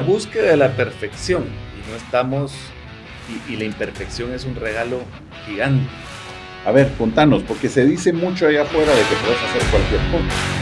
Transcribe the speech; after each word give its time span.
búsqueda 0.00 0.50
de 0.50 0.56
la 0.56 0.76
perfección 0.76 1.44
y 1.44 1.90
no 1.90 1.96
estamos, 1.96 2.52
y, 3.48 3.56
la 3.56 3.64
imperfección 3.64 4.32
es 4.32 4.44
un 4.44 4.56
regalo 4.56 5.00
gigante. 5.46 5.88
A 6.66 6.72
ver, 6.72 6.90
contanos, 6.98 7.42
porque 7.42 7.68
se 7.68 7.86
dice 7.86 8.12
mucho 8.12 8.46
allá 8.46 8.62
afuera 8.62 8.92
de 8.92 9.00
que 9.02 9.14
puedes 9.24 9.38
hacer 9.42 9.62
cualquier 9.70 10.00
cosa. 10.10 10.60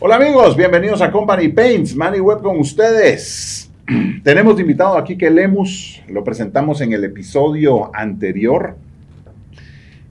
Hola 0.00 0.16
amigos, 0.16 0.56
bienvenidos 0.56 1.00
a 1.00 1.10
Company 1.10 1.48
Paints, 1.48 1.94
Manny 1.94 2.20
Web 2.20 2.42
con 2.42 2.58
ustedes. 2.58 3.70
Tenemos 4.24 4.58
invitado 4.60 4.98
aquí 4.98 5.16
que 5.16 5.30
Lemus, 5.30 6.02
lo 6.08 6.24
presentamos 6.24 6.80
en 6.80 6.92
el 6.92 7.04
episodio 7.04 7.90
anterior 7.94 8.76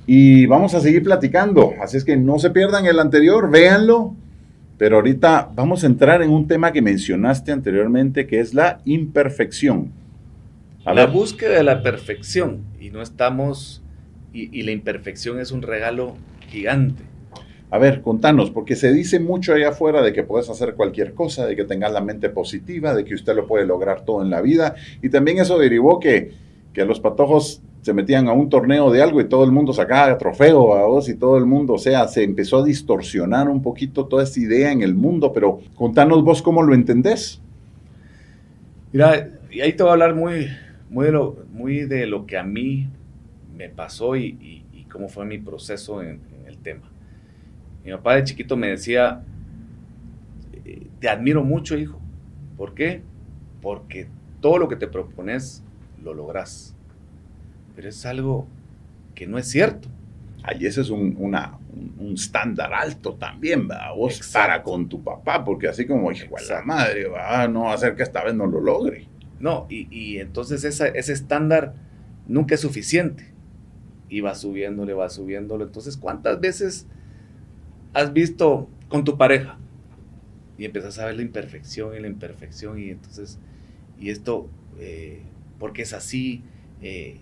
y 0.06 0.46
vamos 0.48 0.74
a 0.74 0.82
seguir 0.82 1.04
platicando, 1.04 1.74
así 1.82 1.98
es 1.98 2.04
que 2.04 2.18
no 2.18 2.40
se 2.40 2.50
pierdan 2.50 2.86
el 2.86 3.00
anterior, 3.00 3.50
véanlo, 3.50 4.16
pero 4.78 4.98
ahorita 4.98 5.52
vamos 5.54 5.84
a 5.84 5.88
entrar 5.88 6.22
en 6.22 6.30
un 6.30 6.48
tema 6.48 6.72
que 6.72 6.82
mencionaste 6.82 7.52
anteriormente 7.52 8.28
que 8.28 8.40
es 8.40 8.54
la 8.54 8.80
imperfección. 8.86 9.92
A 10.86 10.94
la 10.94 11.06
ver. 11.06 11.16
búsqueda 11.16 11.58
de 11.58 11.64
la 11.64 11.82
perfección 11.82 12.64
y 12.80 12.90
no 12.90 13.02
estamos, 13.02 13.82
y, 14.34 14.58
y 14.58 14.64
la 14.64 14.72
imperfección 14.72 15.40
es 15.40 15.52
un 15.52 15.62
regalo 15.62 16.16
gigante. 16.50 17.04
A 17.74 17.80
ver, 17.80 18.02
contanos, 18.02 18.52
porque 18.52 18.76
se 18.76 18.94
dice 18.94 19.20
mucho 19.20 19.52
allá 19.52 19.70
afuera 19.70 20.04
de 20.04 20.14
que 20.14 20.22
puedes 20.22 20.48
hacer 20.48 20.76
cualquier 20.76 21.16
cosa, 21.16 21.48
de 21.48 21.56
que 21.56 21.64
tengas 21.64 21.92
la 21.92 22.02
mente 22.02 22.30
positiva, 22.30 22.94
de 22.94 23.04
que 23.04 23.16
usted 23.16 23.36
lo 23.36 23.48
puede 23.48 23.66
lograr 23.66 24.06
todo 24.06 24.22
en 24.22 24.30
la 24.30 24.42
vida. 24.42 24.76
Y 25.02 25.10
también 25.10 25.40
eso 25.40 25.58
derivó 25.58 26.00
que, 26.00 26.34
que 26.74 26.86
los 26.86 27.00
patojos 27.00 27.62
se 27.82 27.94
metían 27.94 28.28
a 28.28 28.34
un 28.34 28.50
torneo 28.50 28.92
de 28.92 29.02
algo 29.02 29.22
y 29.22 29.26
todo 29.26 29.44
el 29.44 29.52
mundo 29.52 29.74
sacaba 29.74 30.18
trofeo 30.18 30.76
a 30.76 30.86
vos 30.86 31.10
y 31.10 31.16
todo 31.16 31.38
el 31.38 31.46
mundo, 31.46 31.74
o 31.74 31.78
sea, 31.78 32.08
se 32.08 32.24
empezó 32.24 32.60
a 32.60 32.64
distorsionar 32.64 33.50
un 33.50 33.62
poquito 33.62 34.06
toda 34.06 34.24
esa 34.24 34.40
idea 34.40 34.72
en 34.72 34.82
el 34.82 34.96
mundo, 34.96 35.32
pero 35.34 35.60
contanos 35.76 36.24
vos 36.24 36.42
cómo 36.42 36.64
lo 36.64 36.74
entendés. 36.74 37.42
Mira, 38.92 39.30
y 39.52 39.62
ahí 39.62 39.74
te 39.74 39.84
voy 39.84 39.90
a 39.90 39.94
hablar 39.94 40.16
muy, 40.16 40.48
muy, 40.90 41.06
de, 41.08 41.12
lo, 41.12 41.38
muy 41.52 41.86
de 41.86 42.08
lo 42.08 42.26
que 42.26 42.38
a 42.38 42.44
mí 42.44 42.88
me 43.56 43.70
pasó 43.70 44.16
y 44.16 44.64
cómo 44.94 45.10
fue 45.10 45.26
mi 45.26 45.40
proceso 45.40 46.04
en, 46.04 46.22
en 46.40 46.48
el 46.48 46.58
tema. 46.60 46.84
Mi 47.84 47.92
papá 47.92 48.16
de 48.16 48.24
chiquito 48.24 48.56
me 48.56 48.68
decía, 48.68 49.24
eh, 50.64 50.88
te 51.00 51.10
admiro 51.10 51.44
mucho, 51.44 51.76
hijo. 51.78 52.00
¿Por 52.56 52.76
qué? 52.76 53.02
Porque 53.62 54.08
todo 54.40 54.58
lo 54.60 54.70
que 54.70 54.76
te 54.76 54.88
propones 54.88 55.64
lo 56.04 56.14
logras. 56.14 56.76
Pero 57.76 57.90
es 57.90 58.06
algo 58.06 58.48
que 59.16 59.28
no 59.28 59.38
es 59.38 59.48
cierto. 59.50 59.88
Ahí 60.44 60.66
ese 60.66 60.82
es 60.82 60.90
un, 60.90 61.16
una- 61.20 61.58
un- 62.00 62.14
estándar 62.14 62.74
alto 62.74 63.16
también, 63.16 63.68
¿verdad? 63.68 63.96
Vos 63.96 64.18
Exacto. 64.18 64.48
para 64.48 64.64
con 64.64 64.90
tu 64.90 65.02
papá, 65.04 65.44
porque 65.44 65.68
así 65.68 65.88
como, 65.88 66.12
hijo 66.12 66.36
la 66.50 66.62
madre, 66.64 67.08
va, 67.08 67.48
no 67.48 67.64
va 67.64 67.72
a 67.72 67.76
hacer 67.76 67.96
que 67.96 68.04
esta 68.04 68.24
vez 68.24 68.36
no 68.36 68.46
lo 68.46 68.60
logre. 68.62 69.08
No, 69.40 69.66
y, 69.70 69.88
y 69.90 70.20
entonces 70.20 70.64
esa- 70.64 70.88
ese 70.90 71.14
estándar 71.14 71.74
nunca 72.28 72.56
es 72.56 72.62
suficiente. 72.62 73.32
Y 74.10 74.22
va 74.22 74.36
subiéndole, 74.36 74.94
va 74.94 75.10
subiéndolo. 75.10 75.64
Entonces, 75.66 75.98
¿cuántas 75.98 76.40
veces 76.40 76.86
has 77.94 78.14
visto 78.14 78.70
con 78.90 79.04
tu 79.04 79.18
pareja? 79.18 79.58
Y 80.58 80.66
empiezas 80.66 81.00
a 81.00 81.06
ver 81.06 81.16
la 81.16 81.22
imperfección 81.24 81.96
y 81.96 82.00
la 82.00 82.08
imperfección. 82.08 82.78
Y 82.80 82.90
entonces, 82.90 83.40
y 84.00 84.10
esto, 84.12 84.50
eh, 84.80 85.22
¿por 85.64 85.72
qué 85.72 85.84
es 85.84 85.94
así? 85.94 86.44
Eh, 86.82 87.16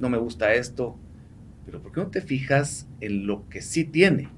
no 0.00 0.08
me 0.08 0.16
gusta 0.16 0.54
esto. 0.54 0.96
Pero 1.66 1.82
¿por 1.82 1.92
qué 1.92 2.00
no 2.00 2.06
te 2.06 2.22
fijas 2.22 2.88
en 3.02 3.26
lo 3.26 3.46
que 3.50 3.60
sí 3.60 3.84
tiene? 3.84 4.30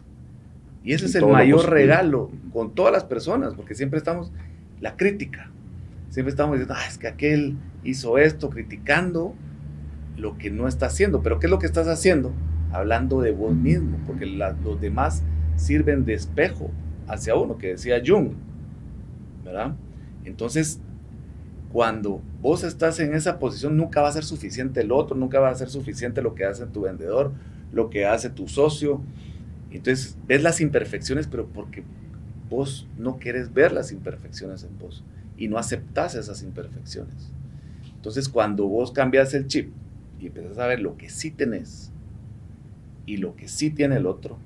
Y 0.82 0.92
ese 0.92 1.04
En 1.04 1.10
es 1.10 1.14
el 1.14 1.26
mayor 1.26 1.70
regalo 1.70 2.32
con 2.52 2.74
todas 2.74 2.92
las 2.92 3.04
personas, 3.04 3.54
porque 3.54 3.76
siempre 3.76 3.98
estamos, 3.98 4.32
la 4.80 4.96
crítica, 4.96 5.52
siempre 6.10 6.30
estamos 6.30 6.54
diciendo, 6.56 6.74
ah, 6.76 6.84
es 6.88 6.98
que 6.98 7.06
aquel 7.06 7.54
hizo 7.84 8.18
esto, 8.18 8.50
criticando 8.50 9.36
lo 10.16 10.36
que 10.36 10.50
no 10.50 10.66
está 10.66 10.86
haciendo. 10.86 11.22
Pero 11.22 11.38
¿qué 11.38 11.46
es 11.46 11.50
lo 11.52 11.60
que 11.60 11.66
estás 11.66 11.86
haciendo? 11.86 12.32
Hablando 12.72 13.20
de 13.20 13.30
vos 13.30 13.54
mismo, 13.54 13.98
porque 14.04 14.26
la- 14.26 14.56
los 14.64 14.80
demás 14.80 15.22
sirven 15.54 16.04
de 16.04 16.14
espejo 16.14 16.72
hacia 17.06 17.36
uno, 17.36 17.56
que 17.56 17.68
decía 17.68 18.02
Jung, 18.04 18.30
¿verdad? 19.44 19.76
Entonces, 20.24 20.80
cuando 21.74 22.22
vos 22.40 22.62
estás 22.62 23.00
en 23.00 23.14
esa 23.14 23.40
posición, 23.40 23.76
nunca 23.76 24.00
va 24.00 24.06
a 24.06 24.12
ser 24.12 24.22
suficiente 24.22 24.80
el 24.82 24.92
otro, 24.92 25.16
nunca 25.16 25.40
va 25.40 25.48
a 25.48 25.54
ser 25.56 25.68
suficiente 25.70 26.22
lo 26.22 26.36
que 26.36 26.44
hace 26.44 26.66
tu 26.66 26.82
vendedor, 26.82 27.32
lo 27.72 27.90
que 27.90 28.06
hace 28.06 28.30
tu 28.30 28.46
socio. 28.46 29.00
Entonces, 29.72 30.16
ves 30.28 30.40
las 30.44 30.60
imperfecciones, 30.60 31.26
pero 31.26 31.46
porque 31.48 31.82
vos 32.48 32.86
no 32.96 33.16
quieres 33.16 33.52
ver 33.52 33.72
las 33.72 33.90
imperfecciones 33.90 34.62
en 34.62 34.78
vos 34.78 35.02
y 35.36 35.48
no 35.48 35.58
aceptas 35.58 36.14
esas 36.14 36.44
imperfecciones. 36.44 37.32
Entonces, 37.96 38.28
cuando 38.28 38.68
vos 38.68 38.92
cambias 38.92 39.34
el 39.34 39.48
chip 39.48 39.72
y 40.20 40.28
empiezas 40.28 40.58
a 40.58 40.68
ver 40.68 40.78
lo 40.78 40.96
que 40.96 41.10
sí 41.10 41.32
tenés 41.32 41.90
y 43.04 43.16
lo 43.16 43.34
que 43.34 43.48
sí 43.48 43.70
tiene 43.70 43.96
el 43.96 44.06
otro, 44.06 44.38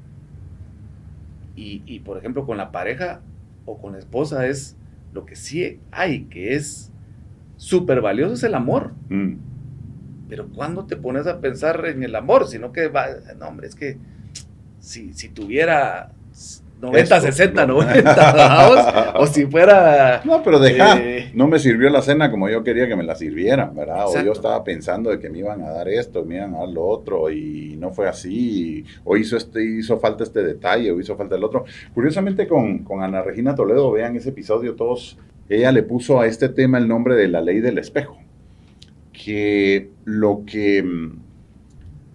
y, 1.56 1.82
y, 1.84 2.00
por 2.00 2.16
ejemplo 2.16 2.46
con 2.46 2.56
la 2.56 2.72
pareja 2.72 3.20
o 3.66 3.76
con 3.76 3.92
la 3.92 3.98
esposa 3.98 4.46
es 4.46 4.76
lo 5.12 5.26
que 5.26 5.36
sí 5.36 5.78
hay, 5.90 6.22
que 6.24 6.54
es 6.54 6.90
súper 7.58 8.00
valioso, 8.00 8.32
es 8.32 8.42
el 8.44 8.54
amor. 8.54 8.92
Mm. 9.10 9.34
Pero 10.30 10.48
cuando 10.48 10.86
te 10.86 10.96
pones 10.96 11.26
a 11.26 11.40
pensar 11.40 11.84
en 11.86 12.02
el 12.02 12.14
amor, 12.14 12.46
sino 12.46 12.72
que 12.72 12.88
va, 12.88 13.08
no 13.38 13.48
hombre, 13.48 13.66
es 13.66 13.74
que 13.74 13.98
si, 14.78 15.12
si 15.12 15.28
tuviera 15.28 16.12
90, 16.80 17.16
Esto, 17.16 17.20
60, 17.26 17.66
no. 17.66 17.74
90, 17.82 18.32
vamos, 18.32 18.86
o 19.16 19.26
si 19.26 19.46
fuera... 19.46 20.20
No, 20.24 20.42
pero 20.44 20.60
deja, 20.60 20.96
Eh. 21.00 21.30
no 21.34 21.48
me 21.48 21.58
sirvió 21.58 21.90
la 21.90 22.02
cena 22.02 22.30
como 22.30 22.48
yo 22.48 22.62
quería 22.62 22.86
que 22.86 22.94
me 22.94 23.02
la 23.02 23.16
sirvieran, 23.16 23.74
¿verdad? 23.74 24.06
O 24.06 24.22
yo 24.22 24.32
estaba 24.32 24.62
pensando 24.62 25.10
de 25.10 25.18
que 25.18 25.28
me 25.28 25.38
iban 25.38 25.60
a 25.62 25.70
dar 25.70 25.88
esto, 25.88 26.24
me 26.24 26.36
iban 26.36 26.54
a 26.54 26.58
dar 26.58 26.68
lo 26.68 26.86
otro, 26.86 27.30
y 27.30 27.76
no 27.78 27.90
fue 27.90 28.06
así, 28.08 28.84
o 29.04 29.16
hizo, 29.16 29.36
este, 29.36 29.64
hizo 29.64 29.98
falta 29.98 30.22
este 30.22 30.42
detalle, 30.44 30.92
o 30.92 31.00
hizo 31.00 31.16
falta 31.16 31.34
el 31.34 31.42
otro. 31.42 31.64
Curiosamente 31.94 32.46
con, 32.46 32.84
con 32.84 33.02
Ana 33.02 33.22
Regina 33.22 33.54
Toledo, 33.56 33.90
vean 33.90 34.14
ese 34.14 34.28
episodio 34.28 34.76
todos, 34.76 35.18
ella 35.48 35.72
le 35.72 35.82
puso 35.82 36.20
a 36.20 36.26
este 36.26 36.48
tema 36.48 36.78
el 36.78 36.88
nombre 36.88 37.14
de 37.16 37.28
la 37.28 37.40
ley 37.40 37.60
del 37.60 37.78
espejo, 37.78 38.18
que 39.12 39.92
lo 40.04 40.44
que... 40.46 40.82
mm, 40.82 41.22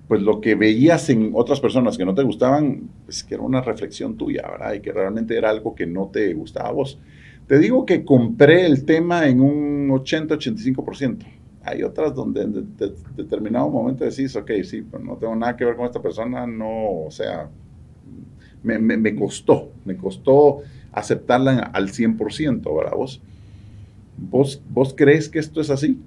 Pues 0.07 0.21
lo 0.21 0.41
que 0.41 0.55
veías 0.55 1.09
en 1.09 1.31
otras 1.33 1.61
personas 1.61 1.97
que 1.97 2.05
no 2.05 2.13
te 2.13 2.23
gustaban, 2.23 2.89
pues 3.05 3.23
que 3.23 3.35
era 3.35 3.43
una 3.43 3.61
reflexión 3.61 4.17
tuya, 4.17 4.43
¿verdad? 4.51 4.73
Y 4.73 4.81
que 4.81 4.91
realmente 4.91 5.37
era 5.37 5.49
algo 5.49 5.73
que 5.73 5.87
no 5.87 6.09
te 6.11 6.33
gustaba 6.33 6.69
a 6.69 6.71
vos. 6.73 6.99
Te 7.47 7.57
digo 7.57 7.85
que 7.85 8.03
compré 8.03 8.65
el 8.65 8.85
tema 8.85 9.27
en 9.27 9.39
un 9.39 9.89
80-85%. 9.91 11.25
Hay 11.61 11.83
otras 11.83 12.13
donde 12.13 12.41
en 12.43 12.53
de- 12.53 12.87
de- 12.87 12.95
determinado 13.15 13.69
momento 13.69 14.03
decís, 14.03 14.35
ok, 14.35 14.51
sí, 14.63 14.81
pero 14.83 15.03
no 15.03 15.17
tengo 15.17 15.35
nada 15.35 15.55
que 15.55 15.63
ver 15.65 15.75
con 15.77 15.85
esta 15.85 16.01
persona, 16.01 16.45
no, 16.45 17.05
o 17.07 17.11
sea, 17.11 17.49
me- 18.79 18.97
me 18.97 19.15
costó, 19.15 19.71
me 19.85 19.95
costó 19.97 20.61
aceptarla 20.93 21.59
al 21.59 21.89
100%, 21.89 22.75
¿verdad? 22.75 22.93
¿Vos, 22.95 23.21
vos, 24.17 24.61
¿Vos 24.69 24.93
crees 24.97 25.29
que 25.29 25.39
esto 25.39 25.61
es 25.61 25.69
así? 25.69 25.99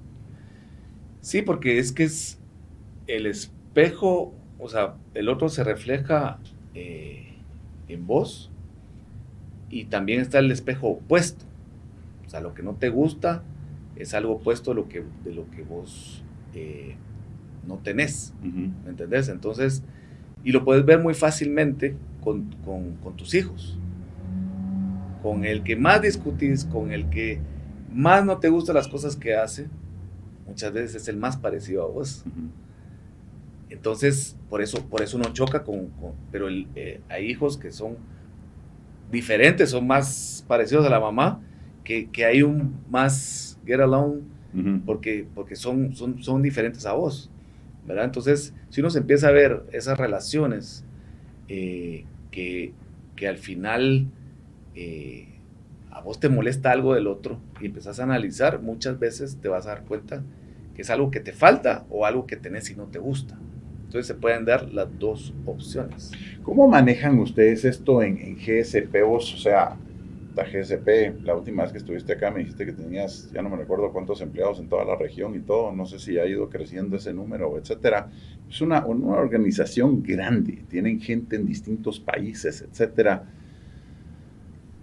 Sí, 1.21 1.43
porque 1.43 1.79
es 1.79 1.93
que 1.93 2.05
es 2.05 2.39
el 3.07 3.27
espejo, 3.27 4.35
o 4.59 4.69
sea, 4.69 4.95
el 5.15 5.29
otro 5.29 5.49
se 5.49 5.65
refleja 5.65 6.39
eh, 6.75 7.35
en 7.89 8.07
vos 8.07 8.51
y 9.71 9.85
también 9.87 10.21
está 10.21 10.39
el 10.39 10.51
espejo 10.51 10.89
opuesto. 10.89 11.45
O 12.27 12.31
sea, 12.31 12.41
lo 12.41 12.55
que 12.55 12.63
no 12.63 12.75
te 12.75 12.89
gusta 12.89 13.43
es 13.97 14.15
algo 14.15 14.35
opuesto 14.35 14.71
de 14.73 14.77
lo 14.77 14.89
que, 14.89 15.05
de 15.25 15.35
lo 15.35 15.51
que 15.51 15.63
vos 15.63 16.23
eh, 16.55 16.97
no 17.67 17.77
tenés. 17.79 18.35
¿Me 18.85 18.91
entendés? 18.91 19.29
Entonces, 19.29 19.83
y 20.45 20.53
lo 20.53 20.65
puedes 20.65 20.85
ver 20.85 21.01
muy 21.01 21.15
fácilmente 21.15 21.97
con, 22.23 22.51
con- 22.65 22.95
con 22.97 23.17
tus 23.17 23.35
hijos. 23.35 23.79
Con 25.27 25.45
el 25.45 25.65
que 25.65 25.77
más 25.77 26.03
discutís, 26.03 26.65
con 26.65 26.93
el 26.93 27.11
que 27.11 27.41
más 27.93 28.25
no 28.25 28.39
te 28.39 28.49
gustan 28.49 28.77
las 28.77 28.89
cosas 28.89 29.17
que 29.17 29.35
hace, 29.35 29.69
muchas 30.47 30.73
veces 30.73 31.03
es 31.03 31.09
el 31.09 31.17
más 31.17 31.37
parecido 31.37 31.83
a 31.85 31.89
vos. 31.89 32.25
Entonces, 33.69 34.37
por 34.49 34.63
eso, 34.63 34.89
por 34.89 35.03
eso 35.03 35.17
uno 35.17 35.33
choca 35.33 35.65
con, 35.65 35.89
con- 35.91 36.15
pero 36.31 36.47
el, 36.49 36.69
eh, 36.77 37.01
hay 37.09 37.27
hijos 37.27 37.57
que 37.59 37.73
son 37.73 37.97
diferentes, 39.11 39.71
son 39.71 39.87
más 39.87 40.45
parecidos 40.49 40.87
a 40.87 40.91
la 40.91 41.01
mamá, 41.01 41.41
que, 41.85 42.11
que 42.11 42.25
hay 42.25 42.43
un 42.43 42.85
más 42.91 43.59
get 43.65 43.81
along 43.81 44.21
porque, 44.85 45.27
porque 45.35 45.57
son, 45.57 45.95
son, 45.95 46.23
son 46.23 46.43
diferentes 46.43 46.87
a 46.87 46.93
vos, 46.93 47.31
¿verdad? 47.87 48.05
Entonces, 48.05 48.55
si 48.69 48.81
uno 48.81 48.91
se 48.91 48.99
empieza 49.01 49.29
a 49.29 49.33
ver 49.33 49.65
esas 49.73 49.99
relaciones 49.99 50.85
eh, 51.49 52.07
que, 52.31 52.75
que 53.17 53.29
al 53.29 53.39
final 53.39 54.09
eh, 54.77 55.27
a 55.91 56.01
vos 56.03 56.21
te 56.21 56.29
molesta 56.29 56.71
algo 56.71 56.95
del 56.95 57.07
otro 57.07 57.41
y 57.61 57.67
empezás 57.67 57.99
a 57.99 58.05
analizar, 58.05 58.61
muchas 58.61 58.99
veces 58.99 59.39
te 59.41 59.49
vas 59.49 59.67
a 59.67 59.71
dar 59.71 59.85
cuenta 59.85 60.23
que 60.75 60.83
es 60.83 60.91
algo 60.91 61.11
que 61.11 61.21
te 61.21 61.33
falta 61.33 61.87
o 61.89 62.05
algo 62.05 62.27
que 62.27 62.37
tenés 62.37 62.71
y 62.71 62.77
no 62.77 62.85
te 62.85 62.99
gusta. 62.99 63.39
Entonces 63.85 64.07
se 64.07 64.15
pueden 64.15 64.45
dar 64.45 64.73
las 64.75 64.89
dos 64.99 65.33
opciones. 65.47 66.13
¿Cómo 66.43 66.69
manejan 66.69 67.19
ustedes 67.19 67.65
esto 67.65 68.03
en, 68.03 68.19
en 68.19 68.37
GSP? 68.37 69.03
Vos, 69.07 69.33
o 69.33 69.39
sea, 69.39 69.77
la 70.37 70.45
GSP, 70.45 71.25
la 71.25 71.35
última 71.35 71.63
vez 71.63 71.73
que 71.73 71.79
estuviste 71.79 72.13
acá 72.13 72.31
me 72.31 72.41
dijiste 72.41 72.67
que 72.67 72.73
tenías, 72.73 73.31
ya 73.33 73.41
no 73.41 73.49
me 73.49 73.57
recuerdo 73.57 73.91
cuántos 73.91 74.21
empleados 74.21 74.61
en 74.61 74.69
toda 74.69 74.85
la 74.85 74.95
región 74.97 75.35
y 75.35 75.39
todo, 75.39 75.73
no 75.73 75.87
sé 75.87 75.99
si 75.99 76.19
ha 76.19 76.27
ido 76.27 76.51
creciendo 76.51 76.97
ese 76.97 77.15
número, 77.15 77.57
etcétera. 77.57 78.11
Es 78.49 78.61
una, 78.61 78.85
una 78.85 79.17
organización 79.17 80.03
grande, 80.03 80.63
tienen 80.69 81.01
gente 81.01 81.37
en 81.37 81.47
distintos 81.47 81.99
países, 81.99 82.61
etcétera. 82.61 83.25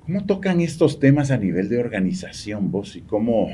¿Cómo 0.06 0.26
tocan 0.26 0.60
estos 0.60 1.00
temas 1.00 1.32
a 1.32 1.38
nivel 1.38 1.70
de 1.70 1.80
organización 1.80 2.72
vos 2.72 2.98
y 2.98 3.02
cómo, 3.04 3.48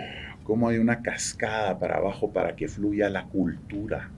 cómo 0.43 0.67
hay 0.67 0.79
una 0.79 1.03
cascada 1.03 1.77
para 1.77 1.97
abajo 1.97 2.31
para 2.31 2.55
que 2.55 2.67
fluya 2.67 3.07
la 3.07 3.25
cultura 3.25 4.09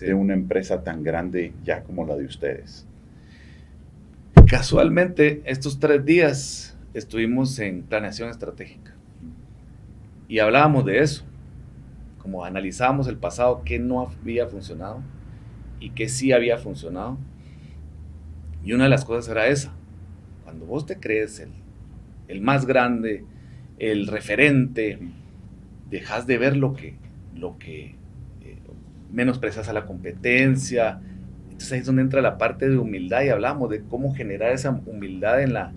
de 0.00 0.14
una 0.14 0.32
empresa 0.32 0.82
tan 0.82 1.02
grande 1.02 1.52
ya 1.62 1.82
como 1.82 2.06
la 2.06 2.16
de 2.16 2.24
ustedes? 2.24 2.86
Casualmente, 4.46 5.42
estos 5.44 5.78
tres 5.78 6.02
días 6.06 6.74
estuvimos 6.94 7.58
en 7.58 7.82
planeación 7.82 8.30
estratégica 8.30 8.94
y 10.26 10.38
hablábamos 10.38 10.86
de 10.86 11.00
eso, 11.00 11.26
como 12.16 12.46
analizábamos 12.46 13.08
el 13.08 13.18
pasado, 13.18 13.60
qué 13.62 13.78
no 13.78 14.00
había 14.00 14.46
funcionado 14.46 15.02
y 15.80 15.90
qué 15.90 16.08
sí 16.08 16.32
había 16.32 16.56
funcionado. 16.56 17.18
Y 18.64 18.72
una 18.72 18.84
de 18.84 18.90
las 18.90 19.04
cosas 19.04 19.30
era 19.30 19.48
esa, 19.48 19.74
cuando 20.44 20.64
vos 20.64 20.86
te 20.86 20.98
crees 20.98 21.40
el, 21.40 21.50
el 22.28 22.40
más 22.40 22.66
grande, 22.66 23.24
el 23.78 24.06
referente, 24.06 24.98
dejas 25.90 26.26
de 26.26 26.38
ver 26.38 26.56
lo 26.56 26.74
que, 26.74 26.94
lo 27.34 27.58
que 27.58 27.94
eh, 28.42 28.58
menosprecias 29.12 29.68
a 29.68 29.72
la 29.72 29.86
competencia. 29.86 31.00
Entonces 31.44 31.72
ahí 31.72 31.80
es 31.80 31.86
donde 31.86 32.02
entra 32.02 32.20
la 32.22 32.38
parte 32.38 32.68
de 32.68 32.78
humildad 32.78 33.22
y 33.22 33.28
hablamos 33.28 33.70
de 33.70 33.82
cómo 33.82 34.14
generar 34.14 34.52
esa 34.52 34.70
humildad 34.86 35.42
en 35.42 35.52
la, 35.52 35.72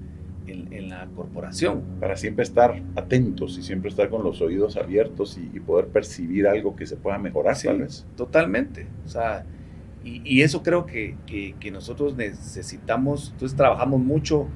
en, 0.48 0.90
la 0.90 1.08
corporación. 1.16 1.84
Para 2.00 2.16
siempre 2.16 2.44
estar 2.44 2.82
atentos 2.96 3.58
y 3.58 3.64
siempre 3.64 3.90
estar 3.90 4.10
con 4.10 4.24
los 4.24 4.42
oídos 4.42 4.78
abiertos 4.78 5.38
y, 5.38 5.60
poder 5.60 5.88
percibir 5.88 6.48
algo 6.48 6.76
que 6.76 6.86
se 6.86 6.96
pueda 6.96 7.18
mejorar, 7.18 7.58
tal 7.62 7.80
vez. 7.80 8.06
Totalmente. 8.16 8.88
O 9.06 9.10
sea, 9.10 9.46
y, 10.04 10.42
eso 10.42 10.64
creo 10.64 10.86
que, 10.86 11.16
que, 11.26 11.72
nosotros 11.72 12.16
necesitamos, 12.16 13.32
entonces 13.34 13.58
trabajamos 13.58 14.00
mucho 14.00 14.48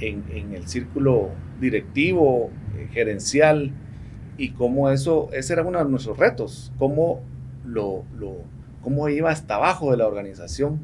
en, 0.00 0.24
en 0.30 0.54
el 0.54 0.66
círculo 0.66 1.30
directivo, 1.60 2.50
eh, 2.76 2.88
gerencial, 2.92 3.72
y 4.38 4.50
cómo 4.50 4.90
eso, 4.90 5.30
ese 5.32 5.54
era 5.54 5.62
uno 5.62 5.82
de 5.82 5.90
nuestros 5.90 6.18
retos, 6.18 6.72
cómo, 6.78 7.22
lo, 7.64 8.04
lo, 8.18 8.36
cómo 8.82 9.08
iba 9.08 9.30
hasta 9.30 9.56
abajo 9.56 9.90
de 9.90 9.96
la 9.96 10.06
organización 10.06 10.80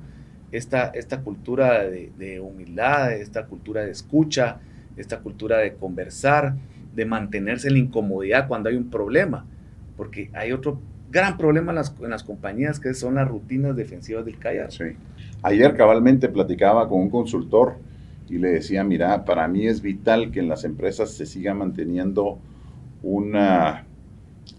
esta, 0.52 0.88
esta 0.88 1.22
cultura 1.22 1.82
de, 1.84 2.40
humildad, 2.40 3.12
esta 3.12 3.46
cultura 3.46 3.82
de 3.82 3.90
escucha, 3.90 4.58
esta 4.96 5.20
cultura 5.20 5.58
de 5.58 5.74
conversar, 5.74 6.54
de 6.94 7.06
mantenerse 7.06 7.68
en 7.68 7.74
la 7.74 7.80
incomodidad 7.80 8.46
cuando 8.46 8.68
hay 8.68 8.76
un 8.76 8.90
problema, 8.90 9.46
porque 9.96 10.30
hay 10.34 10.52
otro 10.52 10.78
gran 11.10 11.36
problema 11.38 11.72
en 11.72 11.76
las, 11.76 11.94
en 12.00 12.10
las 12.10 12.22
compañías 12.22 12.80
que 12.80 12.92
son 12.94 13.14
las 13.14 13.28
rutinas 13.28 13.74
defensivas 13.76 14.24
del 14.24 14.38
callar. 14.38 14.70
Sí. 14.70 14.84
Ayer 15.42 15.74
cabalmente 15.74 16.28
platicaba 16.28 16.88
con 16.88 17.00
un 17.00 17.10
consultor 17.10 17.76
y 18.32 18.38
le 18.38 18.48
decía, 18.48 18.82
mira, 18.82 19.26
para 19.26 19.46
mí 19.46 19.66
es 19.66 19.82
vital 19.82 20.30
que 20.30 20.40
en 20.40 20.48
las 20.48 20.64
empresas 20.64 21.10
se 21.10 21.26
siga 21.26 21.52
manteniendo 21.52 22.38
una, 23.02 23.84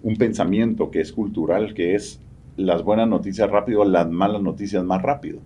un 0.04 0.16
pensamiento 0.16 0.92
que 0.92 1.02
es 1.02 1.12
cultural, 1.12 1.74
que 1.74 1.96
es 1.96 2.20
las 2.56 2.84
buenas 2.84 3.08
noticias 3.08 3.50
rápido, 3.50 3.84
las 3.84 4.08
malas 4.08 4.44
noticias 4.44 4.84
más 4.84 5.02
rápido. 5.02 5.40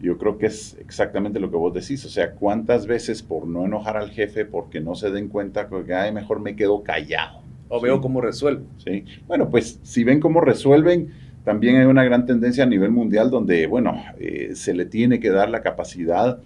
Yo 0.00 0.18
creo 0.18 0.38
que 0.38 0.46
es 0.46 0.76
exactamente 0.80 1.38
lo 1.38 1.52
que 1.52 1.56
vos 1.56 1.72
decís. 1.72 2.04
O 2.04 2.08
sea, 2.08 2.32
¿cuántas 2.32 2.88
veces 2.88 3.22
por 3.22 3.46
no 3.46 3.64
enojar 3.64 3.96
al 3.96 4.10
jefe, 4.10 4.44
porque 4.44 4.80
no 4.80 4.96
se 4.96 5.12
den 5.12 5.28
cuenta 5.28 5.68
que 5.68 5.94
Ay, 5.94 6.10
mejor 6.10 6.40
me 6.40 6.56
quedo 6.56 6.82
callado? 6.82 7.42
O 7.68 7.80
veo 7.80 8.00
cómo 8.00 8.20
resuelvo. 8.20 8.64
Sí. 8.78 9.04
Bueno, 9.28 9.50
pues 9.50 9.78
si 9.84 10.02
ven 10.02 10.18
cómo 10.18 10.40
resuelven, 10.40 11.12
también 11.44 11.76
hay 11.76 11.86
una 11.86 12.02
gran 12.02 12.26
tendencia 12.26 12.64
a 12.64 12.66
nivel 12.66 12.90
mundial 12.90 13.30
donde, 13.30 13.68
bueno, 13.68 14.02
eh, 14.18 14.50
se 14.54 14.74
le 14.74 14.84
tiene 14.84 15.20
que 15.20 15.30
dar 15.30 15.48
la 15.48 15.62
capacidad 15.62 16.40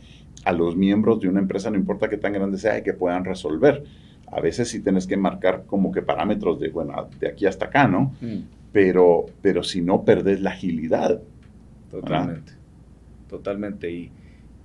a 0.47 0.53
los 0.53 0.77
miembros 0.77 1.21
de 1.21 1.29
una 1.29 1.41
empresa, 1.41 1.71
no 1.71 1.77
importa 1.77 2.09
qué 2.09 2.17
tan 2.17 2.33
grande 2.33 2.57
sea, 2.57 2.83
que 2.83 2.95
puedan 2.95 3.25
resolver. 3.25 3.85
A 4.33 4.41
veces 4.41 4.69
sí 4.69 4.81
tienes 4.81 5.07
que 5.07 5.17
marcar 5.17 5.65
como 5.67 5.93
que 5.93 6.03
parámetros 6.03 6.59
de, 6.59 6.71
bueno, 6.71 7.09
de 7.21 7.29
aquí 7.29 7.47
hasta 7.47 7.67
acá, 7.67 7.87
¿no? 7.87 8.15
Mm. 8.21 8.39
Pero, 8.73 9.27
pero 9.43 9.63
si 9.63 9.83
no, 9.83 10.05
perdés 10.05 10.41
la 10.41 10.51
agilidad. 10.51 11.21
Totalmente 11.91 12.57
totalmente. 13.29 13.91
Y, 13.91 14.11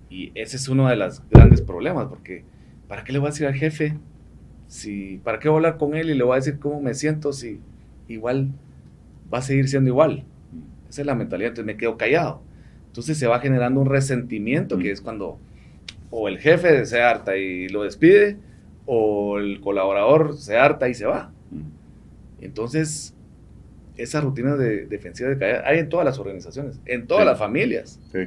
y 0.09 0.31
ese 0.35 0.57
es 0.57 0.67
uno 0.67 0.87
de 0.87 0.95
los 0.95 1.21
grandes 1.29 1.61
problemas, 1.61 2.07
porque 2.07 2.43
¿para 2.87 3.03
qué 3.03 3.13
le 3.13 3.19
voy 3.19 3.27
a 3.27 3.31
decir 3.31 3.47
al 3.47 3.55
jefe? 3.55 3.97
Si, 4.67 5.19
¿Para 5.23 5.39
qué 5.39 5.49
voy 5.49 5.55
a 5.55 5.57
hablar 5.57 5.77
con 5.77 5.95
él 5.95 6.09
y 6.09 6.13
le 6.13 6.23
voy 6.23 6.33
a 6.33 6.35
decir 6.37 6.59
cómo 6.59 6.81
me 6.81 6.93
siento 6.93 7.33
si 7.33 7.59
igual 8.07 8.51
va 9.33 9.39
a 9.39 9.41
seguir 9.41 9.67
siendo 9.67 9.89
igual? 9.89 10.23
Esa 10.89 11.01
es 11.01 11.07
la 11.07 11.15
mentalidad, 11.15 11.49
entonces 11.49 11.65
me 11.65 11.77
quedo 11.77 11.97
callado. 11.97 12.41
Entonces 12.87 13.17
se 13.17 13.27
va 13.27 13.39
generando 13.39 13.79
un 13.79 13.87
resentimiento 13.87 14.77
que 14.77 14.91
es 14.91 15.01
cuando 15.01 15.39
o 16.11 16.27
el 16.27 16.37
jefe 16.37 16.85
se 16.85 17.01
harta 17.01 17.37
y 17.37 17.69
lo 17.69 17.83
despide, 17.83 18.37
o 18.85 19.39
el 19.39 19.59
colaborador 19.61 20.37
se 20.37 20.57
harta 20.57 20.89
y 20.89 20.93
se 20.93 21.05
va. 21.05 21.31
Entonces, 22.41 23.15
esas 23.95 24.23
rutinas 24.23 24.59
de 24.59 24.85
defensiva 24.85 25.29
de 25.29 25.37
callar 25.37 25.63
hay 25.65 25.79
en 25.79 25.89
todas 25.89 26.05
las 26.05 26.19
organizaciones, 26.19 26.79
en 26.85 27.07
todas 27.07 27.25
las 27.25 27.39
familias. 27.39 27.99
Sí. 28.11 28.19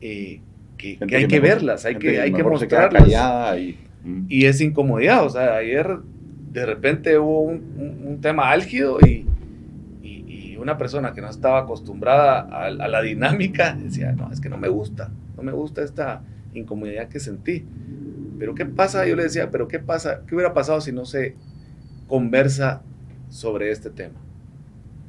Eh, 0.00 0.40
que, 0.76 0.98
hay 1.14 1.28
que, 1.28 1.40
verlas, 1.40 1.84
hay 1.84 1.96
que, 1.96 2.20
hay 2.20 2.32
que 2.32 2.42
mostrarlas. 2.42 3.08
Y, 3.58 3.78
mm. 4.04 4.26
y, 4.28 4.46
es 4.46 4.60
incomodidad, 4.60 5.24
o 5.24 5.30
sea, 5.30 5.56
ayer 5.56 5.98
de 6.52 6.66
repente 6.66 7.18
hubo 7.18 7.42
un, 7.42 8.18
tema 8.20 8.50
álgido 8.50 8.98
y, 9.00 9.26
y, 10.02 10.56
una 10.56 10.78
persona 10.78 11.12
que 11.12 11.20
no 11.20 11.28
estaba 11.28 11.60
acostumbrada 11.60 12.40
a, 12.40 12.70
la 12.70 13.02
dinámica 13.02 13.74
decía, 13.74 14.12
no, 14.12 14.32
es 14.32 14.40
que 14.40 14.48
no 14.48 14.58
me 14.58 14.68
gusta, 14.68 15.10
no 15.36 15.42
me 15.42 15.50
gusta 15.52 15.82
esta 15.82 16.22
incomodidad 16.54 17.08
que 17.08 17.20
sentí. 17.20 17.64
Pero 18.38 18.54
¿qué 18.54 18.66
pasa? 18.66 19.06
Yo 19.06 19.16
le 19.16 19.24
decía, 19.24 19.50
pero 19.50 19.68
¿qué 19.68 19.78
pasa? 19.78 20.22
¿Qué 20.26 20.34
hubiera 20.34 20.52
pasado 20.52 20.80
si 20.80 20.92
no 20.92 21.04
se 21.04 21.36
conversa 22.08 22.82
sobre 23.28 23.70
este 23.70 23.90
tema? 23.90 24.20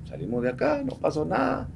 Salimos 0.07 0.43
de 0.43 0.49
acá, 0.49 0.83
no 0.83 0.95
pasó 0.95 1.25
nada 1.25 1.67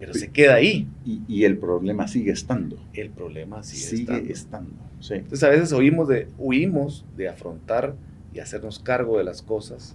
pero 0.00 0.14
se 0.14 0.30
queda 0.30 0.54
ahí. 0.54 0.88
Y, 1.04 1.44
el 1.44 1.58
problema 1.58 2.08
sigue 2.08 2.32
estando. 2.32 2.82
El 2.94 3.10
problema 3.10 3.62
sigue, 3.62 4.32
estando. 4.32 4.72
Entonces 5.10 5.42
a 5.42 5.50
veces 5.50 5.72
oímos 5.74 6.08
de, 6.08 6.26
huimos 6.38 7.04
de 7.18 7.28
afrontar 7.28 7.94
y 8.32 8.38
hacernos 8.38 8.78
cargo 8.78 9.18
de 9.18 9.24
las 9.24 9.42
cosas. 9.42 9.94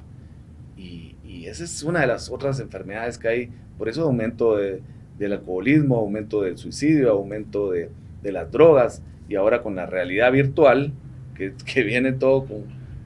Y, 0.77 1.15
y, 1.23 1.47
esa 1.47 1.63
es 1.63 1.81
una 1.81 2.01
de 2.01 2.07
las 2.07 2.29
otras 2.29 2.59
enfermedades 2.59 3.17
que 3.17 3.27
hay. 3.27 3.49
Por 3.79 3.89
eso 3.89 4.03
aumento 4.03 4.57
de, 4.57 4.83
del 5.17 5.33
alcoholismo, 5.33 5.97
aumento 5.97 6.43
del 6.43 6.59
suicidio, 6.59 7.11
aumento 7.11 7.71
de, 7.71 7.89
de, 8.25 8.31
las 8.31 8.51
drogas. 8.51 9.01
Y 9.29 9.35
ahora 9.35 9.61
con 9.61 9.75
la 9.75 9.85
realidad 9.85 10.31
virtual, 10.31 10.93
que, 11.35 11.53
que 11.65 11.83
viene 11.83 12.13
todo 12.13 12.45
con, 12.45 12.63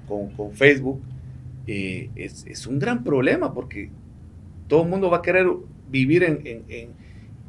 con, 0.07 0.29
con 0.35 0.53
Facebook, 0.53 1.01
eh, 1.67 2.09
es, 2.15 2.45
es 2.47 2.65
un 2.65 2.79
gran 2.79 3.03
problema 3.03 3.53
porque 3.53 3.89
todo 4.67 4.83
el 4.83 4.89
mundo 4.89 5.09
va 5.09 5.17
a 5.17 5.21
querer 5.21 5.47
vivir 5.89 6.23
en... 6.23 6.41
en, 6.45 6.63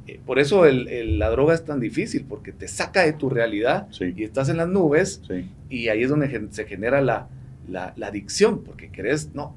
eh, 0.06 0.20
por 0.26 0.38
eso 0.38 0.66
el, 0.66 1.18
la 1.18 1.30
droga 1.30 1.54
es 1.54 1.64
tan 1.64 1.78
difícil, 1.78 2.24
porque 2.28 2.52
te 2.52 2.66
saca 2.66 3.02
de 3.02 3.12
tu 3.12 3.30
realidad 3.30 3.88
y 4.00 4.24
estás 4.24 4.48
en 4.48 4.56
las 4.56 4.68
nubes 4.68 5.22
y 5.68 5.88
ahí 5.88 6.02
es 6.02 6.08
donde 6.10 6.48
se 6.50 6.64
genera 6.64 7.00
la, 7.00 7.28
la, 7.68 7.94
adicción, 8.02 8.64
porque 8.64 8.90
querés, 8.90 9.30
no, 9.34 9.54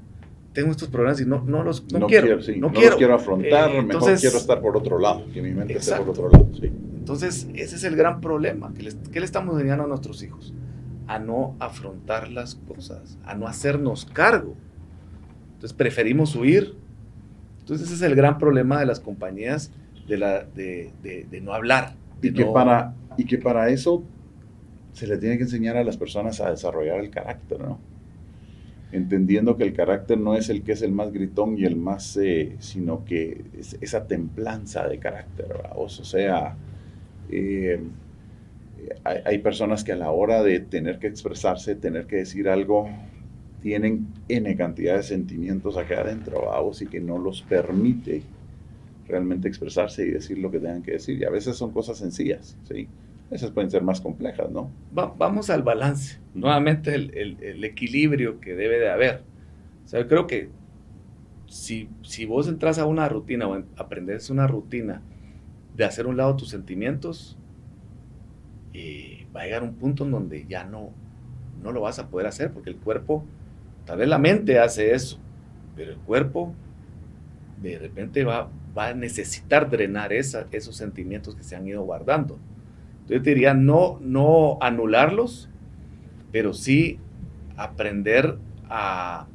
tengo 0.54 0.70
estos 0.70 0.88
problemas 0.88 1.20
y 1.20 1.26
no, 1.26 1.42
no 1.44 1.62
los 1.62 1.84
no, 1.92 2.06
quiero, 2.06 2.38
no, 2.56 2.72
quiero. 2.72 2.96
quiero 2.96 3.14
afrontar, 3.14 3.70
eh, 3.70 3.82
mejor 3.82 4.18
quiero 4.18 4.38
estar 4.38 4.60
por 4.62 4.76
otro 4.76 4.98
lado, 4.98 5.26
que 5.34 5.42
mi 5.42 5.50
mente 5.50 5.74
esté 5.74 5.96
por 5.96 6.08
otro 6.10 6.30
lado. 6.30 6.48
Entonces, 6.62 7.48
ese 7.54 7.76
es 7.76 7.84
el 7.84 7.96
gran 7.96 8.22
problema, 8.22 8.72
que 8.72 8.90
¿qué 9.12 9.20
le 9.20 9.26
estamos 9.26 9.54
enseñando 9.54 9.84
a 9.84 9.86
nuestros 9.88 10.22
hijos? 10.22 10.54
A 11.06 11.18
no 11.18 11.54
afrontar 11.58 12.30
las 12.30 12.54
cosas, 12.54 13.18
a 13.26 13.34
no 13.34 13.46
hacernos 13.46 14.06
cargo. 14.06 14.54
Entonces, 15.56 15.74
preferimos 15.74 16.34
huir 16.34 16.74
entonces 17.64 17.86
ese 17.86 17.96
es 17.96 18.02
el 18.02 18.14
gran 18.14 18.36
problema 18.36 18.78
de 18.78 18.84
las 18.84 19.00
compañías 19.00 19.72
de, 20.06 20.18
la, 20.18 20.44
de, 20.44 20.92
de, 21.02 21.40
no 21.40 21.54
hablar. 21.54 21.94
y, 22.20 22.30
que 22.30 22.44
Para, 22.44 22.94
y 23.16 23.24
que 23.24 23.38
para 23.38 23.70
eso 23.70 24.04
se 24.92 25.06
le 25.06 25.16
tiene 25.16 25.38
que 25.38 25.44
enseñar 25.44 25.78
a 25.78 25.82
las 25.82 25.96
personas 25.96 26.42
a 26.42 26.50
desarrollar 26.50 27.00
el 27.00 27.08
carácter, 27.08 27.58
¿no? 27.60 27.78
Entendiendo 28.94 29.56
que 29.56 29.64
el 29.64 29.72
carácter 29.72 30.18
no 30.18 30.36
es 30.36 30.48
el 30.50 30.62
que 30.62 30.70
es 30.70 30.82
el 30.82 30.92
más 30.92 31.12
gritón 31.12 31.58
y 31.58 31.64
el 31.64 31.74
más, 31.74 32.16
eh, 32.16 32.54
sino 32.60 33.04
que 33.04 33.44
es 33.58 33.76
esa 33.80 34.06
templanza 34.06 34.86
de 34.86 35.00
carácter, 35.00 35.48
¿verdad? 35.48 35.72
O 35.74 35.88
sea, 35.88 36.56
eh, 37.28 37.80
hay, 39.02 39.18
hay, 39.24 39.38
personas 39.38 39.82
que 39.82 39.90
a 39.90 39.96
la 39.96 40.12
hora 40.12 40.44
de 40.44 40.60
tener 40.60 41.00
que 41.00 41.08
expresarse, 41.08 41.74
tener 41.74 42.06
que 42.06 42.16
decir 42.16 42.48
algo, 42.48 42.88
tienen 43.62 44.06
N 44.28 44.56
cantidad 44.56 44.96
de 44.96 45.02
sentimientos 45.02 45.76
acá 45.76 46.02
adentro, 46.02 46.44
vamos, 46.46 46.80
y 46.80 46.86
que 46.86 47.00
no 47.00 47.18
los 47.18 47.42
permite 47.42 48.22
realmente 49.08 49.48
expresarse 49.48 50.06
y 50.06 50.10
decir 50.12 50.38
lo 50.38 50.52
que 50.52 50.60
tengan 50.60 50.82
que 50.82 50.92
decir. 50.92 51.18
Y 51.20 51.24
a 51.24 51.30
veces 51.30 51.56
son 51.56 51.72
cosas 51.72 51.98
sencillas, 51.98 52.56
¿sí? 52.68 52.86
Veces 53.30 53.50
pueden 53.50 53.70
ser 53.70 53.82
más 53.82 54.00
complejas, 54.00 54.50
¿no? 54.50 54.70
vamos 54.92 55.50
al 55.50 55.62
balance, 55.62 56.20
nuevamente 56.34 56.94
el, 56.94 57.64
equilibrio 57.64 58.38
que 58.40 58.54
debe 58.54 58.78
de 58.78 58.90
haber. 58.90 59.22
O 59.84 59.88
sea, 59.88 60.00
yo 60.00 60.08
creo 60.08 60.26
que 60.26 60.50
si, 61.48 61.88
si 62.02 62.26
vos 62.26 62.48
entras 62.48 62.78
a 62.78 62.86
una 62.86 63.08
rutina 63.08 63.48
o 63.48 63.62
aprendes 63.76 64.30
una 64.30 64.46
rutina 64.46 65.02
de 65.76 65.84
hacer 65.84 66.06
un 66.06 66.16
lado 66.16 66.36
tus 66.36 66.50
sentimientos, 66.50 67.36
eh, 68.72 69.26
va 69.34 69.42
a 69.42 69.44
llegar 69.44 69.62
un 69.62 69.74
punto 69.74 70.04
en 70.04 70.10
donde 70.10 70.46
ya 70.46 70.64
no, 70.64 70.90
no 71.62 71.72
lo 71.72 71.80
vas 71.80 71.98
a 71.98 72.08
poder 72.08 72.26
hacer 72.26 72.52
porque 72.52 72.70
el 72.70 72.76
cuerpo, 72.76 73.24
tal 73.84 73.98
vez 73.98 74.08
la 74.08 74.18
mente 74.18 74.58
hace 74.58 74.94
eso, 74.94 75.18
pero 75.74 75.92
el 75.92 75.98
cuerpo 75.98 76.54
de 77.60 77.78
repente 77.78 78.24
va, 78.24 78.50
va 78.76 78.88
a 78.88 78.94
necesitar 78.94 79.70
drenar 79.70 80.12
esa, 80.12 80.46
esos 80.52 80.76
sentimientos 80.76 81.34
que 81.34 81.42
se 81.42 81.56
han 81.56 81.66
ido 81.66 81.82
guardando. 81.82 82.38
Entonces 83.04 83.22
te 83.22 83.30
diría 83.30 83.52
no, 83.52 83.98
no 84.00 84.58
anularlos, 84.60 85.50
pero 86.32 86.54
sí 86.54 86.98
aprender 87.56 88.38
a, 88.68 89.26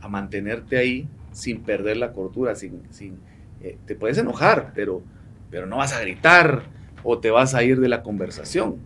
a 0.00 0.08
mantenerte 0.08 0.78
ahí 0.78 1.08
sin 1.30 1.60
perder 1.60 1.98
la 1.98 2.12
cordura, 2.12 2.54
sin, 2.54 2.82
sin 2.90 3.18
eh, 3.62 3.76
te 3.86 3.94
puedes 3.94 4.18
enojar, 4.18 4.72
pero, 4.74 5.02
pero 5.50 5.66
no 5.66 5.76
vas 5.76 5.92
a 5.92 6.00
gritar 6.00 6.64
o 7.04 7.18
te 7.18 7.30
vas 7.30 7.54
a 7.54 7.62
ir 7.62 7.80
de 7.80 7.88
la 7.88 8.02
conversación, 8.02 8.76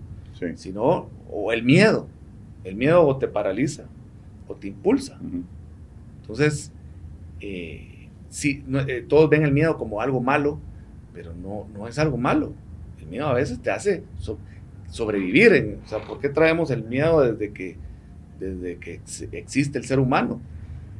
sino, 0.57 1.09
o 1.31 1.53
el 1.53 1.63
miedo, 1.63 2.09
el 2.65 2.77
miedo 2.77 3.07
o 3.07 3.17
te 3.17 3.29
paraliza 3.29 3.85
o 4.49 4.55
te 4.55 4.69
impulsa. 4.69 5.19
Entonces, 6.21 6.73
eh, 7.41 8.09
sí, 8.29 8.65
eh, 8.87 9.05
todos 9.09 9.31
ven 9.31 9.45
el 9.45 9.53
miedo 9.53 9.79
como 9.79 10.01
algo 10.01 10.21
malo, 10.21 10.59
pero 11.15 11.33
no, 11.35 11.67
no 11.73 11.89
es 11.89 11.99
algo 11.99 12.17
malo. 12.17 12.53
El 13.07 13.11
miedo 13.11 13.29
a 13.29 13.35
veces 13.35 13.61
te 13.61 13.71
hace 13.71 14.03
sobrevivir. 14.91 15.53
En, 15.53 15.81
o 15.85 15.89
sea, 15.89 16.01
¿por 16.01 16.21
qué 16.21 16.29
traemos 16.29 16.71
el 16.71 16.83
miedo 16.85 17.21
desde 17.23 17.53
que, 17.53 17.77
desde 18.41 18.79
que 18.79 19.01
existe 19.33 19.79
el 19.79 19.85
ser 19.85 20.01
humano? 20.01 20.41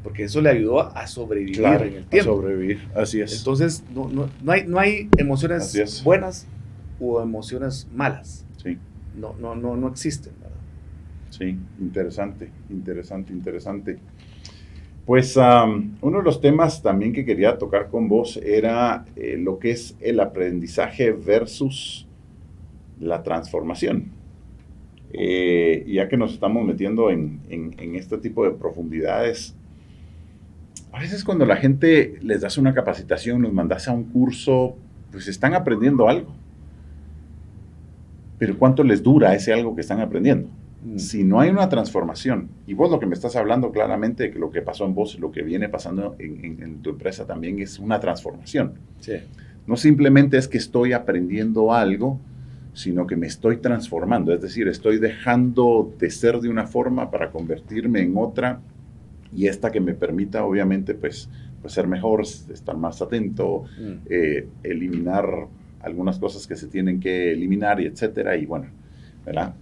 Porque 0.05 0.23
eso 0.23 0.41
le 0.41 0.51
ayudó 0.51 0.81
a 0.97 1.07
sobrevivir 1.09 1.65
en 1.65 1.95
el 1.95 2.07
tiempo. 2.07 2.31
A 2.31 2.35
sobrevivir, 2.37 2.89
así 2.95 3.21
es. 3.21 3.39
Entonces, 3.39 3.83
no, 3.93 4.09
no, 4.09 4.31
no 4.41 4.53
hay, 4.53 4.65
no 4.67 4.79
hay 4.79 5.09
emociones 5.19 6.03
buenas 6.05 6.47
o 7.01 7.21
emociones 7.21 7.89
malas. 7.93 8.47
Sí. 8.63 8.79
No, 9.19 9.35
no, 9.41 9.57
no, 9.57 9.77
no 9.77 9.89
existen, 9.89 10.33
¿verdad? 10.41 10.57
Sí, 11.31 11.59
interesante, 11.81 12.51
interesante, 12.71 13.33
interesante. 13.33 13.99
Pues 15.07 15.37
uno 15.37 16.19
de 16.19 16.25
los 16.25 16.41
temas 16.41 16.83
también 16.83 17.13
que 17.13 17.25
quería 17.25 17.59
tocar 17.59 17.91
con 17.91 18.09
vos 18.09 18.39
era 18.39 19.05
eh, 19.15 19.37
lo 19.39 19.61
que 19.61 19.71
es 19.71 19.97
el 20.01 20.19
aprendizaje 20.19 21.13
versus 21.13 22.09
la 22.99 23.23
transformación. 23.23 24.11
Eh, 25.13 25.85
ya 25.87 26.09
que 26.09 26.17
nos 26.17 26.33
estamos 26.33 26.67
metiendo 26.67 27.09
en, 27.11 27.41
este 27.95 28.19
tipo 28.19 28.45
de 28.45 28.51
profundidades, 28.51 29.55
a 30.91 30.99
veces 30.99 31.23
cuando 31.23 31.47
la 31.47 31.55
gente 31.55 32.19
les 32.21 32.41
das 32.41 32.59
una 32.59 32.75
capacitación, 32.75 33.43
los 33.43 33.53
mandas 33.53 33.87
a 33.87 33.93
un 33.93 34.05
curso, 34.05 34.77
pues 35.13 35.29
están 35.29 35.55
aprendiendo 35.55 36.09
algo. 36.09 36.35
Pero 38.39 38.59
¿cuánto 38.59 38.83
les 38.83 39.05
dura 39.05 39.37
ese 39.37 39.53
algo 39.53 39.77
que 39.77 39.83
están 39.83 40.01
aprendiendo? 40.01 40.49
Mm. 40.87 40.99
Si 40.99 41.25
no 41.25 41.41
hay 41.41 41.51
una 41.51 41.69
transformación, 41.69 42.49
y 42.67 42.75
vos 42.75 42.91
lo 42.91 43.01
que 43.01 43.07
me 43.07 43.15
estás 43.15 43.35
hablando 43.35 43.73
claramente 43.73 44.25
de 44.25 44.31
que 44.31 44.39
lo 44.39 44.53
que 44.53 44.63
pasó 44.63 44.87
en 44.87 44.95
vos, 44.95 45.19
lo 45.19 45.33
que 45.33 45.43
viene 45.43 45.69
pasando 45.69 46.15
en, 46.19 46.79
tu 46.81 46.91
empresa 46.91 47.27
también 47.27 47.59
es 47.59 47.81
una 47.81 47.99
transformación. 47.99 48.75
No 49.67 49.77
simplemente 49.77 50.39
es 50.39 50.47
que 50.47 50.59
estoy 50.59 50.93
aprendiendo 50.93 51.73
algo, 51.73 52.21
sino 52.73 53.07
que 53.07 53.17
me 53.17 53.27
estoy 53.27 53.57
transformando, 53.57 54.33
es 54.33 54.41
decir, 54.41 54.69
estoy 54.69 54.99
dejando 54.99 55.93
de 55.99 56.11
ser 56.11 56.39
de 56.41 56.49
una 56.49 56.67
forma 56.67 57.11
para 57.11 57.31
convertirme 57.31 58.03
en 58.03 58.15
otra 58.17 58.61
y 59.35 59.49
esta 59.49 59.73
que 59.73 59.81
me 59.81 59.95
permita, 59.95 60.45
obviamente, 60.45 60.95
pues, 60.95 61.29
pues 61.61 61.73
ser 61.73 61.89
mejor, 61.89 62.23
estar 62.23 62.77
más 62.77 63.03
atento, 63.03 63.65
mm. 63.81 64.07
eh, 64.09 64.47
eliminar 64.63 65.49
algunas 65.81 66.19
cosas 66.19 66.47
que 66.47 66.55
se 66.55 66.69
tienen 66.69 67.01
que 67.01 67.33
eliminar 67.33 67.81
y 67.81 67.87
etcétera. 67.87 68.37
Y 68.37 68.47
bueno, 68.47 68.67
¿verdad? 69.25 69.55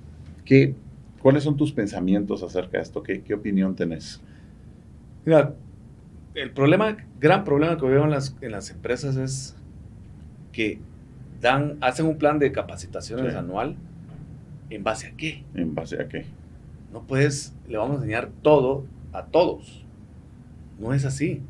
¿Qué, 0.45 0.75
¿Cuáles 1.25 1.45
son 1.45 1.57
tus 1.57 1.73
pensamientos 1.73 2.43
acerca 2.43 2.77
de 2.77 2.83
esto? 2.83 3.03
¿Qué, 3.03 3.23
qué 3.23 3.33
opinión 3.33 3.75
tenés? 3.75 4.21
Mira, 5.25 5.55
el 6.35 6.51
problema, 6.51 6.99
gran 7.19 7.45
problema 7.45 7.79
que 7.79 7.87
veo 7.87 8.05
en 8.05 8.11
las, 8.11 8.37
en 8.43 8.53
las 8.53 8.69
empresas 8.69 9.17
es 9.17 9.57
que 10.53 10.81
dan, 11.41 11.79
hacen 11.81 12.05
un 12.05 12.19
plan 12.19 12.39
de 12.39 12.53
capacitaciones 12.53 13.35
anual. 13.37 13.77
¿En 14.69 14.85
base 14.85 15.07
a 15.07 15.13
qué? 15.17 15.45
¿En 15.55 15.75
base 15.75 15.99
a 15.99 16.09
qué? 16.09 16.27
No 16.93 17.05
puedes, 17.07 17.55
le 17.67 17.79
vamos 17.79 17.93
a 17.93 18.01
enseñar 18.01 18.29
todo 18.43 18.85
a 19.15 19.25
todos. 19.25 19.87
No 20.79 20.93
es 20.93 21.07
así. 21.07 21.41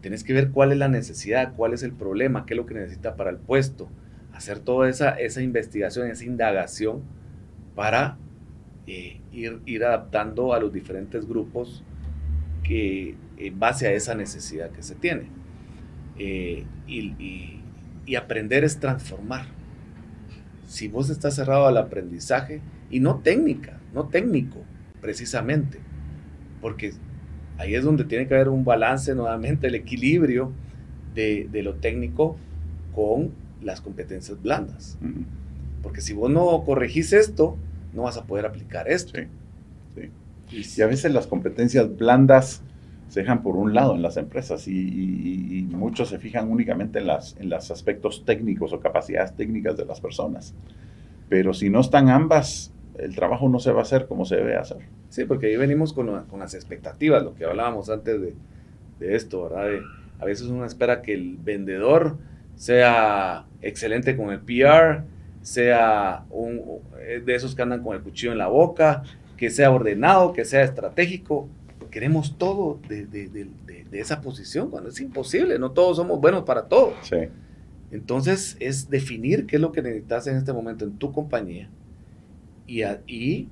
Tienes 0.00 0.24
que 0.24 0.32
ver 0.32 0.52
cuál 0.52 0.72
es 0.72 0.78
la 0.78 0.88
necesidad, 0.88 1.52
cuál 1.54 1.74
es 1.74 1.82
el 1.82 1.92
problema, 1.92 2.46
qué 2.46 2.54
es 2.54 2.56
lo 2.56 2.64
que 2.64 2.72
necesita 2.72 3.14
para 3.16 3.28
el 3.28 3.36
puesto. 3.36 3.90
Hacer 4.32 4.60
toda 4.60 4.88
esa, 4.88 5.10
esa 5.10 5.42
investigación, 5.42 6.08
esa 6.08 6.24
indagación 6.24 7.02
para 7.74 8.16
eh, 8.86 9.18
ir, 9.32 9.60
ir, 9.66 9.84
adaptando 9.84 10.52
a 10.52 10.60
los 10.60 10.72
diferentes 10.72 11.26
grupos 11.26 11.82
que 12.62 13.14
en 13.38 13.58
base 13.58 13.86
a 13.86 13.92
esa 13.92 14.14
necesidad 14.14 14.70
que 14.70 14.82
se 14.82 14.94
tiene. 14.94 15.26
Eh, 16.18 16.64
y, 16.86 17.60
y, 18.06 18.16
aprender 18.16 18.64
es 18.64 18.78
transformar. 18.78 19.46
Si 20.68 20.88
vos 20.88 21.08
estás 21.10 21.34
cerrado 21.34 21.66
al 21.66 21.76
aprendizaje, 21.76 22.60
y 22.90 23.00
no 23.00 23.20
técnica, 23.20 23.78
no 23.94 24.08
técnico, 24.08 24.58
precisamente, 25.00 25.78
porque 26.60 26.92
ahí 27.56 27.74
es 27.74 27.84
donde 27.84 28.04
tiene 28.04 28.26
que 28.26 28.34
haber 28.34 28.48
un 28.48 28.64
balance 28.64 29.14
nuevamente, 29.14 29.68
el 29.68 29.74
equilibrio 29.74 30.52
de, 31.14 31.48
de 31.50 31.62
lo 31.62 31.74
técnico 31.74 32.36
con 32.94 33.30
las 33.62 33.80
competencias 33.80 34.40
blandas. 34.42 34.98
Porque 35.82 36.00
si 36.00 36.12
vos 36.12 36.30
no 36.30 36.62
corregís 36.64 37.12
esto, 37.12 37.56
no 37.92 38.02
vas 38.02 38.16
a 38.16 38.24
poder 38.24 38.46
aplicar 38.46 38.88
esto. 38.88 39.18
Sí, 39.94 40.10
Y, 40.50 40.82
a 40.82 40.86
veces 40.86 41.12
las 41.12 41.26
competencias 41.26 41.96
blandas 41.96 42.62
se 43.08 43.20
dejan 43.20 43.42
por 43.42 43.56
un 43.56 43.74
lado 43.74 43.94
en 43.94 44.02
las 44.02 44.16
empresas 44.16 44.66
y, 44.68 45.68
muchos 45.72 46.10
se 46.10 46.18
fijan 46.18 46.50
únicamente 46.50 47.00
en, 47.00 47.08
las, 47.08 47.36
en 47.40 47.50
los 47.50 47.70
aspectos 47.70 48.24
técnicos 48.24 48.72
o 48.72 48.80
capacidades 48.80 49.34
técnicas 49.34 49.76
de 49.76 49.84
las 49.84 50.00
personas. 50.00 50.54
Pero 51.28 51.52
si 51.54 51.70
no 51.70 51.80
están 51.80 52.08
ambas, 52.08 52.72
el 52.98 53.14
trabajo 53.16 53.48
no 53.48 53.58
se 53.58 53.72
va 53.72 53.80
a 53.80 53.82
hacer 53.82 54.06
como 54.06 54.24
se 54.24 54.36
debe 54.36 54.56
hacer. 54.56 54.78
Sí, 55.08 55.24
porque 55.24 55.46
ahí 55.46 55.56
venimos 55.56 55.92
con, 55.92 56.24
con 56.26 56.38
las 56.38 56.54
expectativas, 56.54 57.22
lo 57.24 57.34
que 57.34 57.44
hablábamos 57.44 57.90
antes 57.90 58.20
de, 58.20 58.34
de 59.00 59.16
esto, 59.16 59.42
¿verdad? 59.42 59.82
a 60.20 60.24
veces 60.24 60.46
uno 60.46 60.64
espera 60.64 61.02
que 61.02 61.14
el 61.14 61.36
vendedor 61.36 62.16
sea 62.54 63.46
excelente 63.60 64.16
con 64.16 64.30
el 64.30 64.40
PR, 64.40 65.02
sea 65.42 66.24
un, 66.30 66.80
de 67.24 67.34
esos 67.34 67.54
que 67.54 67.62
andan 67.62 67.82
con 67.82 67.96
el 67.96 68.02
cuchillo 68.02 68.32
en 68.32 68.38
la 68.38 68.48
boca, 68.48 69.02
que 69.36 69.50
sea 69.50 69.70
ordenado, 69.70 70.32
que 70.32 70.44
sea 70.44 70.62
estratégico. 70.62 71.48
Queremos 71.90 72.38
todo 72.38 72.80
de, 72.88 73.04
de, 73.04 73.28
de, 73.28 73.48
de 73.66 74.00
esa 74.00 74.22
posición, 74.22 74.70
cuando 74.70 74.88
es 74.88 74.98
imposible, 75.00 75.58
no 75.58 75.72
todos 75.72 75.98
somos 75.98 76.20
buenos 76.20 76.44
para 76.44 76.68
todo. 76.68 76.94
Sí. 77.02 77.28
Entonces 77.90 78.56
es 78.58 78.88
definir 78.88 79.46
qué 79.46 79.56
es 79.56 79.62
lo 79.62 79.70
que 79.70 79.82
necesitas 79.82 80.26
en 80.26 80.36
este 80.36 80.54
momento 80.54 80.86
en 80.86 80.96
tu 80.96 81.12
compañía 81.12 81.68
y, 82.66 82.82
y 83.06 83.48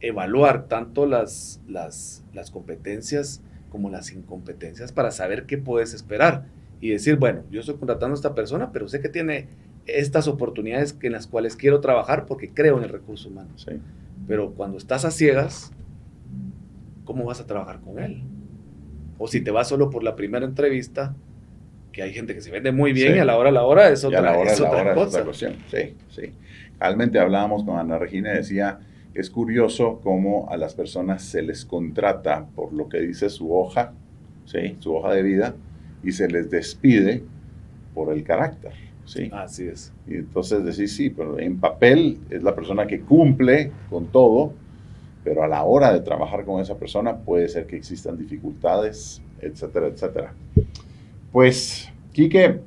evaluar 0.00 0.66
tanto 0.68 1.06
las, 1.06 1.62
las, 1.66 2.22
las 2.34 2.50
competencias 2.50 3.40
como 3.70 3.88
las 3.88 4.12
incompetencias 4.12 4.92
para 4.92 5.10
saber 5.10 5.46
qué 5.46 5.56
puedes 5.56 5.94
esperar 5.94 6.44
y 6.80 6.90
decir, 6.90 7.16
bueno, 7.16 7.44
yo 7.50 7.60
estoy 7.60 7.76
contratando 7.76 8.12
a 8.12 8.16
esta 8.16 8.34
persona, 8.34 8.70
pero 8.70 8.86
sé 8.86 9.00
que 9.00 9.08
tiene 9.08 9.48
estas 9.86 10.28
oportunidades 10.28 10.96
en 11.02 11.12
las 11.12 11.26
cuales 11.26 11.56
quiero 11.56 11.80
trabajar 11.80 12.26
porque 12.26 12.50
creo 12.50 12.78
en 12.78 12.84
el 12.84 12.90
recurso 12.90 13.28
humano. 13.28 13.50
Pero 14.26 14.52
cuando 14.52 14.78
estás 14.78 15.04
a 15.04 15.10
ciegas, 15.10 15.72
¿cómo 17.04 17.24
vas 17.24 17.40
a 17.40 17.46
trabajar 17.46 17.80
con 17.80 17.98
él? 17.98 18.22
O 19.18 19.28
si 19.28 19.40
te 19.40 19.50
vas 19.50 19.68
solo 19.68 19.90
por 19.90 20.02
la 20.02 20.16
primera 20.16 20.44
entrevista, 20.44 21.14
que 21.92 22.02
hay 22.02 22.12
gente 22.12 22.34
que 22.34 22.40
se 22.40 22.50
vende 22.50 22.72
muy 22.72 22.92
bien 22.92 23.16
y 23.16 23.18
a 23.20 23.24
la 23.24 23.36
hora 23.36 23.50
a 23.50 23.52
la 23.52 23.62
hora 23.62 23.88
es 23.88 24.04
otra, 24.04 24.20
la 24.20 24.36
hora, 24.36 24.52
es 24.52 24.60
otra 24.60 24.94
cosa. 24.94 25.24
cuestión. 25.24 25.54
Sí, 25.70 25.94
sí. 26.10 26.32
Realmente 26.80 27.18
hablábamos 27.18 27.62
con 27.64 27.78
Ana 27.78 27.98
Regina 27.98 28.32
y 28.32 28.38
decía, 28.38 28.80
es 29.14 29.30
curioso 29.30 30.00
cómo 30.02 30.48
a 30.50 30.56
las 30.56 30.74
personas 30.74 31.22
se 31.22 31.42
les 31.42 31.64
contrata 31.64 32.46
por 32.54 32.72
lo 32.72 32.88
que 32.88 32.98
dice 33.00 33.30
su 33.30 33.54
hoja, 33.54 33.92
¿sí? 34.44 34.76
su 34.80 34.94
hoja 34.94 35.12
de 35.12 35.22
vida, 35.22 35.54
y 36.02 36.12
se 36.12 36.28
les 36.28 36.50
despide 36.50 37.22
por 37.94 38.12
el 38.12 38.24
carácter. 38.24 38.72
¿Sí? 39.04 39.30
Así 39.32 39.66
es. 39.66 39.92
Y 40.06 40.16
entonces 40.16 40.64
decís, 40.64 40.94
sí, 40.94 41.10
pero 41.10 41.38
en 41.38 41.58
papel 41.58 42.18
es 42.30 42.42
la 42.42 42.54
persona 42.54 42.86
que 42.86 43.00
cumple 43.00 43.72
con 43.90 44.06
todo, 44.06 44.52
pero 45.22 45.42
a 45.42 45.48
la 45.48 45.64
hora 45.64 45.92
de 45.92 46.00
trabajar 46.00 46.44
con 46.44 46.60
esa 46.60 46.76
persona 46.76 47.16
puede 47.16 47.48
ser 47.48 47.66
que 47.66 47.76
existan 47.76 48.18
dificultades, 48.18 49.22
etcétera, 49.40 49.86
etcétera. 49.86 50.34
Pues, 51.32 51.90
Quique, 52.12 52.60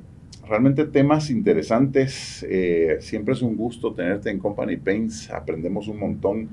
realmente 0.48 0.84
temas 0.86 1.30
interesantes. 1.30 2.44
Eh, 2.48 2.98
siempre 3.00 3.34
es 3.34 3.42
un 3.42 3.56
gusto 3.56 3.92
tenerte 3.92 4.30
en 4.30 4.38
Company 4.38 4.76
Paints. 4.76 5.30
Aprendemos 5.30 5.88
un 5.88 5.98
montón. 5.98 6.48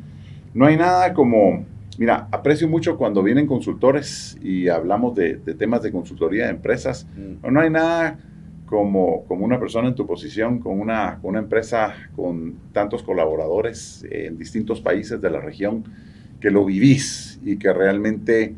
No 0.53 0.65
hay 0.65 0.77
nada 0.77 1.13
como, 1.13 1.65
mira, 1.97 2.27
aprecio 2.31 2.67
mucho 2.67 2.97
cuando 2.97 3.23
vienen 3.23 3.47
consultores 3.47 4.37
y 4.41 4.67
hablamos 4.67 5.15
de, 5.15 5.35
temas 5.57 5.81
de 5.81 5.91
consultoría 5.91 6.45
de 6.45 6.51
empresas. 6.51 7.07
Mm. 7.15 7.51
No 7.51 7.59
hay 7.59 7.69
nada 7.69 8.19
como, 8.65 9.25
como 9.25 9.45
una 9.45 9.59
persona 9.59 9.87
en 9.87 9.95
tu 9.95 10.07
posición, 10.07 10.59
con 10.59 10.79
una, 10.79 11.19
una 11.23 11.39
empresa 11.39 11.95
con 12.15 12.55
tantos 12.73 13.03
colaboradores 13.03 14.05
en 14.09 14.37
distintos 14.37 14.81
países 14.81 15.21
de 15.21 15.29
la 15.29 15.39
región, 15.39 15.83
que 16.39 16.51
lo 16.51 16.65
vivís 16.65 17.39
y 17.43 17.57
que 17.57 17.71
realmente 17.73 18.53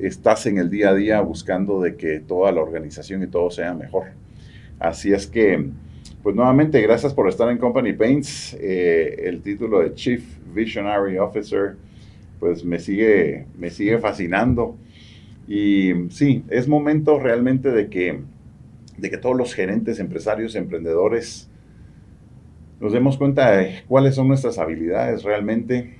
estás 0.00 0.46
en 0.46 0.58
el 0.58 0.70
día 0.70 0.90
a 0.90 0.94
día 0.94 1.20
buscando 1.20 1.80
de 1.80 1.96
que 1.96 2.20
toda 2.20 2.52
la 2.52 2.60
organización 2.60 3.22
y 3.22 3.26
todo 3.26 3.50
sea 3.50 3.74
mejor. 3.74 4.08
Así 4.78 5.12
es 5.12 5.26
que, 5.26 5.70
pues 6.22 6.36
nuevamente, 6.36 6.80
gracias 6.80 7.12
por 7.14 7.28
estar 7.28 7.50
en 7.50 7.58
Company 7.58 7.92
Paints. 7.94 8.56
Eh, 8.60 9.24
el 9.24 9.42
título 9.42 9.80
de 9.80 9.94
Chief 9.94 10.22
Visionary 10.54 11.18
Officer, 11.18 11.76
pues 12.38 12.64
me 12.64 12.78
sigue, 12.78 13.46
me 13.58 13.70
sigue 13.70 13.98
fascinando. 13.98 14.76
Y 15.48 15.92
sí, 16.10 16.44
es 16.48 16.68
momento 16.68 17.18
realmente 17.18 17.70
de 17.70 17.88
que, 17.88 18.20
de 18.98 19.10
que 19.10 19.18
todos 19.18 19.36
los 19.36 19.54
gerentes, 19.54 20.00
empresarios, 20.00 20.54
emprendedores, 20.54 21.48
nos 22.80 22.92
demos 22.92 23.16
cuenta 23.16 23.52
de 23.52 23.82
cuáles 23.88 24.14
son 24.14 24.28
nuestras 24.28 24.58
habilidades 24.58 25.22
realmente 25.22 25.94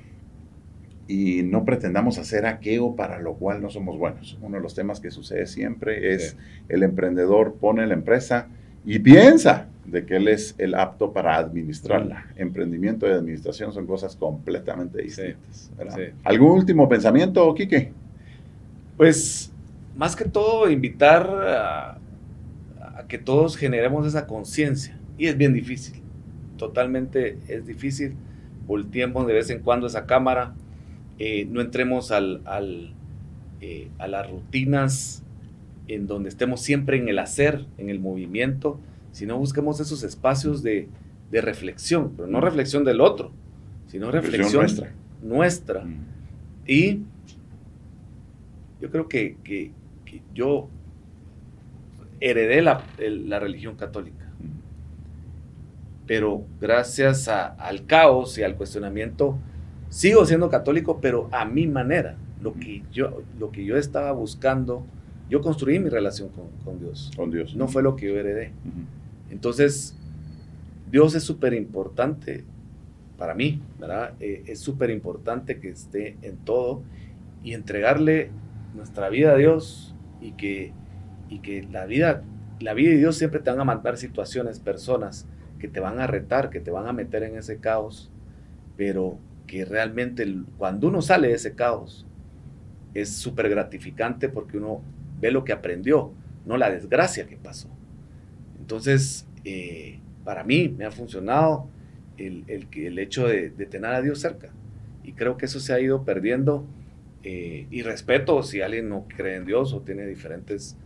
y 1.08 1.42
no 1.42 1.64
pretendamos 1.64 2.18
hacer 2.18 2.46
aquello 2.46 2.94
para 2.94 3.18
lo 3.18 3.34
cual 3.34 3.62
no 3.62 3.70
somos 3.70 3.98
buenos. 3.98 4.38
Uno 4.42 4.58
de 4.58 4.62
los 4.62 4.74
temas 4.74 5.00
que 5.00 5.10
sucede 5.10 5.46
siempre 5.46 6.14
es 6.14 6.36
el 6.68 6.82
emprendedor 6.82 7.54
pone 7.54 7.86
la 7.86 7.94
empresa 7.94 8.48
y 8.84 8.98
piensa 8.98 9.68
de 9.86 10.04
que 10.04 10.16
él 10.16 10.28
es 10.28 10.54
el 10.58 10.74
apto 10.74 11.12
para 11.12 11.36
administrarla. 11.36 12.26
Emprendimiento 12.36 13.08
y 13.08 13.12
administración 13.12 13.72
son 13.72 13.86
cosas 13.86 14.14
completamente 14.16 15.02
distintas. 15.02 15.72
¿Algún 16.24 16.50
último 16.50 16.88
pensamiento, 16.88 17.54
Quique? 17.54 17.90
Pues 18.96 19.50
más 19.96 20.14
que 20.14 20.26
todo 20.26 20.70
invitar 20.70 21.26
a, 21.28 21.98
que 23.08 23.18
todos 23.18 23.56
generemos 23.56 24.06
esa 24.06 24.26
conciencia. 24.26 24.98
Y 25.16 25.26
es 25.26 25.36
bien 25.36 25.52
difícil, 25.52 26.00
totalmente 26.56 27.38
es 27.48 27.66
difícil. 27.66 28.14
Volteemos 28.66 29.26
de 29.26 29.32
vez 29.32 29.50
en 29.50 29.60
cuando 29.60 29.86
esa 29.86 30.06
cámara, 30.06 30.54
eh, 31.18 31.46
no 31.50 31.60
entremos 31.60 32.12
al, 32.12 32.42
eh, 33.60 33.88
a 33.98 34.06
las 34.06 34.30
rutinas 34.30 35.24
en 35.88 36.06
donde 36.06 36.28
estemos 36.28 36.60
siempre 36.60 36.98
en 36.98 37.08
el 37.08 37.18
hacer, 37.18 37.64
en 37.78 37.88
el 37.88 37.98
movimiento, 37.98 38.78
sino 39.10 39.38
busquemos 39.38 39.80
esos 39.80 40.04
espacios 40.04 40.62
de, 40.62 40.88
reflexión, 41.30 42.12
pero 42.16 42.28
no 42.28 42.40
reflexión 42.40 42.84
del 42.84 43.00
otro, 43.00 43.32
sino 43.86 44.10
reflexión, 44.10 44.62
nuestra. 44.62 44.92
nuestra. 45.22 45.84
Mm. 45.84 46.06
Y 46.66 47.00
yo 48.80 48.90
creo 48.90 49.08
que, 49.08 49.72
yo 50.34 50.68
heredé 52.20 52.62
la, 52.62 52.82
religión 53.38 53.76
católica, 53.76 54.30
pero 56.06 56.44
gracias 56.60 57.28
al 57.28 57.86
caos 57.86 58.38
y 58.38 58.42
al 58.42 58.56
cuestionamiento, 58.56 59.38
sigo 59.88 60.24
siendo 60.24 60.48
católico, 60.48 61.00
pero 61.00 61.28
a 61.32 61.44
mi 61.44 61.66
manera. 61.66 62.16
Lo 62.40 62.54
que 62.54 62.84
yo, 62.92 63.22
lo 63.40 63.50
que 63.50 63.64
yo 63.64 63.76
estaba 63.76 64.12
buscando 64.12 64.84
yo 65.28 65.42
construí 65.42 65.78
mi 65.78 65.90
relación 65.90 66.30
con, 66.64 66.78
Dios. 66.78 67.10
Con 67.16 67.30
Dios. 67.30 67.54
No 67.54 67.68
fue 67.68 67.82
lo 67.82 67.96
que 67.96 68.06
yo 68.06 68.18
heredé. 68.18 68.52
Entonces, 69.30 69.94
Dios 70.90 71.14
es 71.14 71.22
súper 71.22 71.52
importante 71.52 72.44
para 73.18 73.34
mí, 73.34 73.60
¿verdad? 73.78 74.14
Eh, 74.20 74.44
es 74.46 74.60
súper 74.60 74.90
importante 74.90 75.58
que 75.60 75.70
esté 75.70 76.16
en 76.22 76.36
todo 76.38 76.82
y 77.44 77.52
entregarle 77.52 78.30
nuestra 78.74 79.10
vida 79.10 79.32
a 79.32 79.36
Dios 79.36 79.94
y 80.20 80.32
que, 80.32 80.72
y 81.28 81.40
que 81.40 81.62
la 81.70 81.86
vida, 81.86 82.22
la 82.60 82.74
vida 82.74 82.92
y 82.92 82.96
Dios 82.96 83.16
siempre 83.16 83.40
te 83.40 83.50
van 83.50 83.60
a 83.60 83.64
mandar 83.64 83.96
situaciones, 83.96 84.60
personas 84.60 85.26
que 85.58 85.68
te 85.68 85.80
van 85.80 86.00
a 86.00 86.06
retar, 86.06 86.50
que 86.50 86.60
te 86.60 86.70
van 86.70 86.86
a 86.86 86.92
meter 86.92 87.22
en 87.22 87.36
ese 87.36 87.58
caos, 87.58 88.10
pero 88.76 89.18
que 89.46 89.64
realmente 89.64 90.26
cuando 90.56 90.88
uno 90.88 91.02
sale 91.02 91.28
de 91.28 91.34
ese 91.34 91.54
caos 91.54 92.06
es 92.94 93.16
súper 93.16 93.48
gratificante 93.48 94.28
porque 94.28 94.58
uno 94.58 94.82
ve 95.20 95.30
lo 95.30 95.44
que 95.44 95.52
aprendió, 95.52 96.12
no 96.46 96.56
la 96.56 96.70
desgracia 96.70 97.26
que 97.26 97.36
pasó. 97.36 97.68
Entonces, 98.58 99.26
eh, 99.44 99.98
para 100.24 100.44
mí 100.44 100.68
me 100.68 100.84
ha 100.84 100.90
funcionado 100.90 101.68
el, 102.18 102.44
el, 102.48 102.98
hecho 102.98 103.26
de, 103.26 103.50
tener 103.50 103.92
a 103.92 104.02
Dios 104.02 104.20
cerca. 104.20 104.50
Y 105.04 105.12
creo 105.12 105.36
que 105.36 105.46
eso 105.46 105.60
se 105.60 105.72
ha 105.72 105.80
ido 105.80 106.04
perdiendo. 106.04 106.66
Eh, 107.24 107.66
y 107.70 107.82
respeto 107.82 108.42
si 108.42 108.60
alguien 108.60 108.88
no 108.88 109.06
cree 109.08 109.36
en 109.36 109.44
Dios 109.44 109.72
o 109.72 109.80
tiene 109.80 110.06
diferentes 110.06 110.76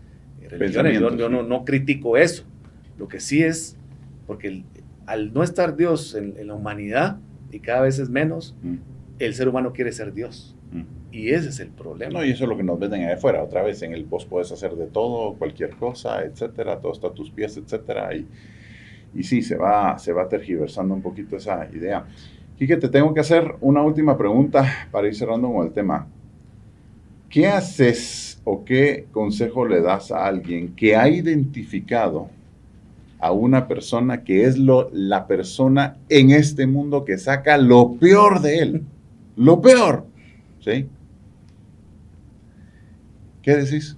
religiones. 0.48 0.98
Yo, 0.98 1.28
no, 1.28 1.42
no, 1.42 1.64
critico 1.64 2.16
eso. 2.16 2.44
Lo 2.98 3.08
que 3.08 3.20
sí 3.20 3.42
es, 3.42 3.76
porque 4.26 4.64
al 5.06 5.32
no 5.32 5.42
estar 5.42 5.76
Dios 5.76 6.14
en, 6.14 6.46
la 6.46 6.54
humanidad, 6.54 7.18
y 7.50 7.60
cada 7.60 7.82
vez 7.82 7.98
es 7.98 8.08
menos, 8.08 8.56
mm. 8.62 8.76
el 9.18 9.34
ser 9.34 9.48
humano 9.48 9.72
quiere 9.72 9.92
ser 9.92 10.12
Dios. 10.12 10.56
Mm. 10.72 10.82
Y 11.12 11.30
ese 11.30 11.50
es 11.50 11.60
el 11.60 11.68
problema. 11.68 12.12
No, 12.20 12.24
y 12.24 12.30
eso 12.30 12.44
es 12.44 12.50
lo 12.50 12.56
que 12.56 12.62
nos 12.62 12.78
venden 12.78 13.04
ahí 13.04 13.12
afuera. 13.12 13.42
Otra 13.42 13.62
vez, 13.62 13.82
en 13.82 13.92
el 13.92 14.04
post 14.04 14.28
puedes 14.28 14.50
hacer 14.52 14.74
de 14.76 14.86
todo, 14.86 15.34
cualquier 15.34 15.70
cosa, 15.70 16.22
etcétera, 16.24 16.80
todo 16.80 16.92
está 16.92 17.08
a 17.08 17.12
tus 17.12 17.30
pies, 17.30 17.56
etcétera. 17.56 18.14
Y, 18.14 18.26
y 19.14 19.22
sí, 19.22 19.42
se 19.42 19.56
va, 19.56 19.98
se 19.98 20.12
va 20.12 20.28
tergiversando 20.28 20.94
un 20.94 21.02
poquito 21.02 21.36
esa 21.36 21.68
idea. 21.72 22.06
Quique, 22.56 22.76
te 22.76 22.88
tengo 22.88 23.12
que 23.12 23.20
hacer 23.20 23.56
una 23.60 23.82
última 23.82 24.16
pregunta 24.16 24.64
para 24.90 25.06
ir 25.06 25.14
cerrando 25.14 25.52
con 25.52 25.66
el 25.66 25.72
tema. 25.72 26.06
¿Qué 27.32 27.46
haces 27.46 28.42
o 28.44 28.62
qué 28.62 29.06
consejo 29.10 29.66
le 29.66 29.80
das 29.80 30.12
a 30.12 30.26
alguien 30.26 30.76
que 30.76 30.96
ha 30.96 31.08
identificado 31.08 32.28
a 33.18 33.32
una 33.32 33.68
persona 33.68 34.22
que 34.22 34.44
es 34.44 34.58
lo, 34.58 34.90
la 34.92 35.26
persona 35.26 35.96
en 36.10 36.30
este 36.30 36.66
mundo 36.66 37.06
que 37.06 37.16
saca 37.16 37.56
lo 37.56 37.94
peor 37.94 38.42
de 38.42 38.58
él? 38.58 38.82
Lo 39.34 39.62
peor. 39.62 40.04
¿Sí? 40.60 40.86
¿Qué 43.40 43.56
decís? 43.56 43.96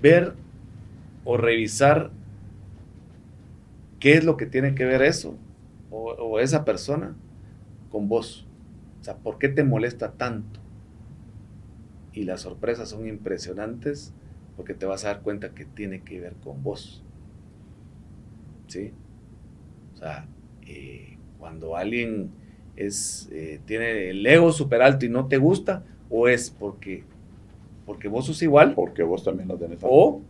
Ver 0.00 0.34
o 1.24 1.36
revisar 1.36 2.12
qué 3.98 4.14
es 4.14 4.22
lo 4.22 4.36
que 4.36 4.46
tiene 4.46 4.76
que 4.76 4.84
ver 4.84 5.02
eso 5.02 5.34
o, 5.90 6.38
esa 6.38 6.64
persona 6.64 7.16
con 7.90 8.08
vos. 8.08 8.46
O 9.00 9.04
sea, 9.04 9.16
¿por 9.16 9.38
qué 9.38 9.48
te 9.48 9.64
molesta 9.64 10.12
tanto? 10.12 10.60
Y 12.16 12.24
las 12.24 12.40
sorpresas 12.40 12.88
son 12.88 13.06
impresionantes 13.06 14.14
porque 14.56 14.72
te 14.72 14.86
vas 14.86 15.04
a 15.04 15.08
dar 15.08 15.20
cuenta 15.20 15.50
que 15.50 15.66
tiene 15.66 16.00
que 16.00 16.18
ver 16.18 16.32
con 16.42 16.62
vos. 16.62 17.04
¿Sí? 18.68 18.92
O 19.94 19.98
sea, 19.98 20.26
eh, 20.66 21.18
cuando 21.38 21.76
alguien 21.76 22.30
es, 22.74 23.28
eh, 23.32 23.60
tiene 23.66 24.08
el 24.08 24.26
ego 24.26 24.50
súper 24.50 24.80
alto 24.80 25.04
y 25.04 25.10
no 25.10 25.26
te 25.26 25.36
gusta, 25.36 25.84
o 26.08 26.26
es 26.26 26.48
porque, 26.48 27.04
porque 27.84 28.08
vos 28.08 28.24
sos 28.24 28.42
igual. 28.42 28.72
Porque 28.74 29.02
vos 29.02 29.22
también 29.22 29.48
lo 29.48 29.58
tenés. 29.58 29.80
O 29.82 30.22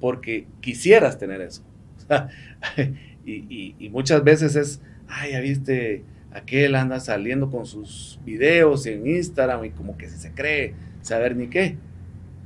porque 0.00 0.48
quisieras 0.60 1.20
tener 1.20 1.40
eso. 1.40 1.62
y, 3.24 3.88
muchas 3.92 4.24
veces 4.24 4.56
es, 4.56 4.82
ay, 5.06 5.30
ya 5.30 5.40
viste, 5.40 6.02
aquel 6.32 6.74
anda 6.74 6.98
saliendo 6.98 7.48
con 7.48 7.64
sus 7.64 8.18
videos 8.24 8.86
en 8.86 9.06
Instagram 9.06 9.66
y 9.66 9.70
como 9.70 9.96
que 9.96 10.08
se 10.08 10.32
cree 10.32 10.74
saber 11.02 11.36
ni 11.36 11.48
qué. 11.48 11.76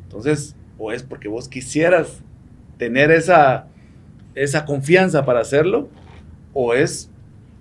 Entonces, 0.04 0.56
o 0.78 0.92
es 0.92 1.02
porque 1.02 1.28
vos 1.28 1.48
quisieras 1.48 2.22
tener 2.78 3.10
esa, 3.10 3.68
esa 4.34 4.64
confianza 4.64 5.24
para 5.24 5.40
hacerlo, 5.40 5.88
o 6.52 6.74
es 6.74 7.10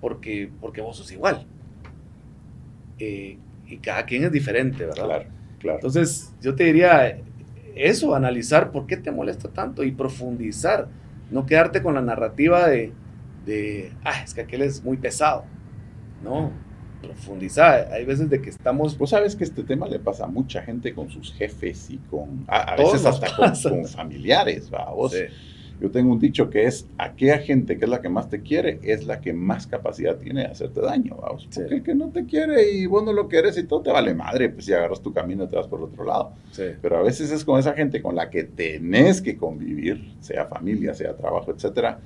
porque, 0.00 0.50
porque 0.60 0.80
vos 0.80 0.96
sos 0.96 1.12
igual. 1.12 1.46
Eh, 2.98 3.38
y 3.66 3.78
cada 3.78 4.04
quien 4.04 4.24
es 4.24 4.32
diferente, 4.32 4.84
¿verdad? 4.84 5.04
Claro, 5.04 5.24
claro. 5.58 5.78
Entonces, 5.78 6.32
yo 6.40 6.54
te 6.54 6.64
diría 6.64 7.18
eso, 7.74 8.14
analizar 8.14 8.70
por 8.70 8.86
qué 8.86 8.96
te 8.96 9.10
molesta 9.10 9.48
tanto 9.50 9.84
y 9.84 9.92
profundizar, 9.92 10.88
no 11.30 11.44
quedarte 11.44 11.82
con 11.82 11.94
la 11.94 12.00
narrativa 12.00 12.68
de, 12.68 12.92
de 13.44 13.92
ah, 14.04 14.22
es 14.24 14.32
que 14.32 14.42
aquel 14.42 14.62
es 14.62 14.82
muy 14.82 14.96
pesado. 14.96 15.44
No, 16.22 16.52
profundizar. 17.06 17.88
Hay 17.92 18.04
veces 18.04 18.28
de 18.30 18.40
que 18.40 18.50
estamos... 18.50 18.96
Vos 18.98 19.10
sabes 19.10 19.36
que 19.36 19.44
este 19.44 19.62
tema 19.62 19.86
le 19.88 19.98
pasa 19.98 20.24
a 20.24 20.28
mucha 20.28 20.62
gente 20.62 20.94
con 20.94 21.10
sus 21.10 21.32
jefes 21.32 21.90
y 21.90 21.98
con... 21.98 22.44
A, 22.48 22.76
veces 22.76 23.04
hasta 23.04 23.34
con, 23.36 23.86
familiares, 23.86 24.70
¿va? 24.72 24.90
Vos, 24.92 25.14
Yo 25.80 25.90
tengo 25.90 26.12
un 26.12 26.18
dicho 26.18 26.48
que 26.48 26.64
es, 26.64 26.86
aquella 26.98 27.38
gente 27.38 27.78
que 27.78 27.84
es 27.84 27.90
la 27.90 28.00
que 28.00 28.08
más 28.08 28.30
te 28.30 28.40
quiere, 28.40 28.80
es 28.82 29.06
la 29.06 29.20
que 29.20 29.32
más 29.32 29.66
capacidad 29.66 30.16
tiene 30.16 30.40
de 30.40 30.46
hacerte 30.46 30.80
daño, 30.80 31.16
vamos. 31.20 31.48
Porque 31.54 31.74
el 31.74 31.82
que 31.82 31.94
no 31.94 32.08
te 32.08 32.24
quiere 32.24 32.70
y 32.72 32.86
vos 32.86 33.04
no 33.04 33.12
lo 33.12 33.28
quieres 33.28 33.58
y 33.58 33.64
todo 33.64 33.82
te 33.82 33.90
vale 33.90 34.14
madre, 34.14 34.48
pues 34.48 34.64
si 34.64 34.72
agarras 34.72 35.02
tu 35.02 35.12
camino 35.12 35.44
y 35.44 35.48
te 35.48 35.56
vas 35.56 35.68
por 35.68 35.82
otro 35.82 36.04
lado. 36.04 36.32
Pero 36.56 36.98
a 36.98 37.02
veces 37.02 37.30
es 37.30 37.44
con 37.44 37.58
esa 37.58 37.74
gente 37.74 38.00
con 38.00 38.16
la 38.16 38.30
que 38.30 38.44
tenés 38.44 39.20
que 39.20 39.36
convivir, 39.36 40.14
sea 40.20 40.46
familia, 40.46 40.94
sea 40.94 41.14
trabajo, 41.14 41.52
etcétera. 41.52 42.00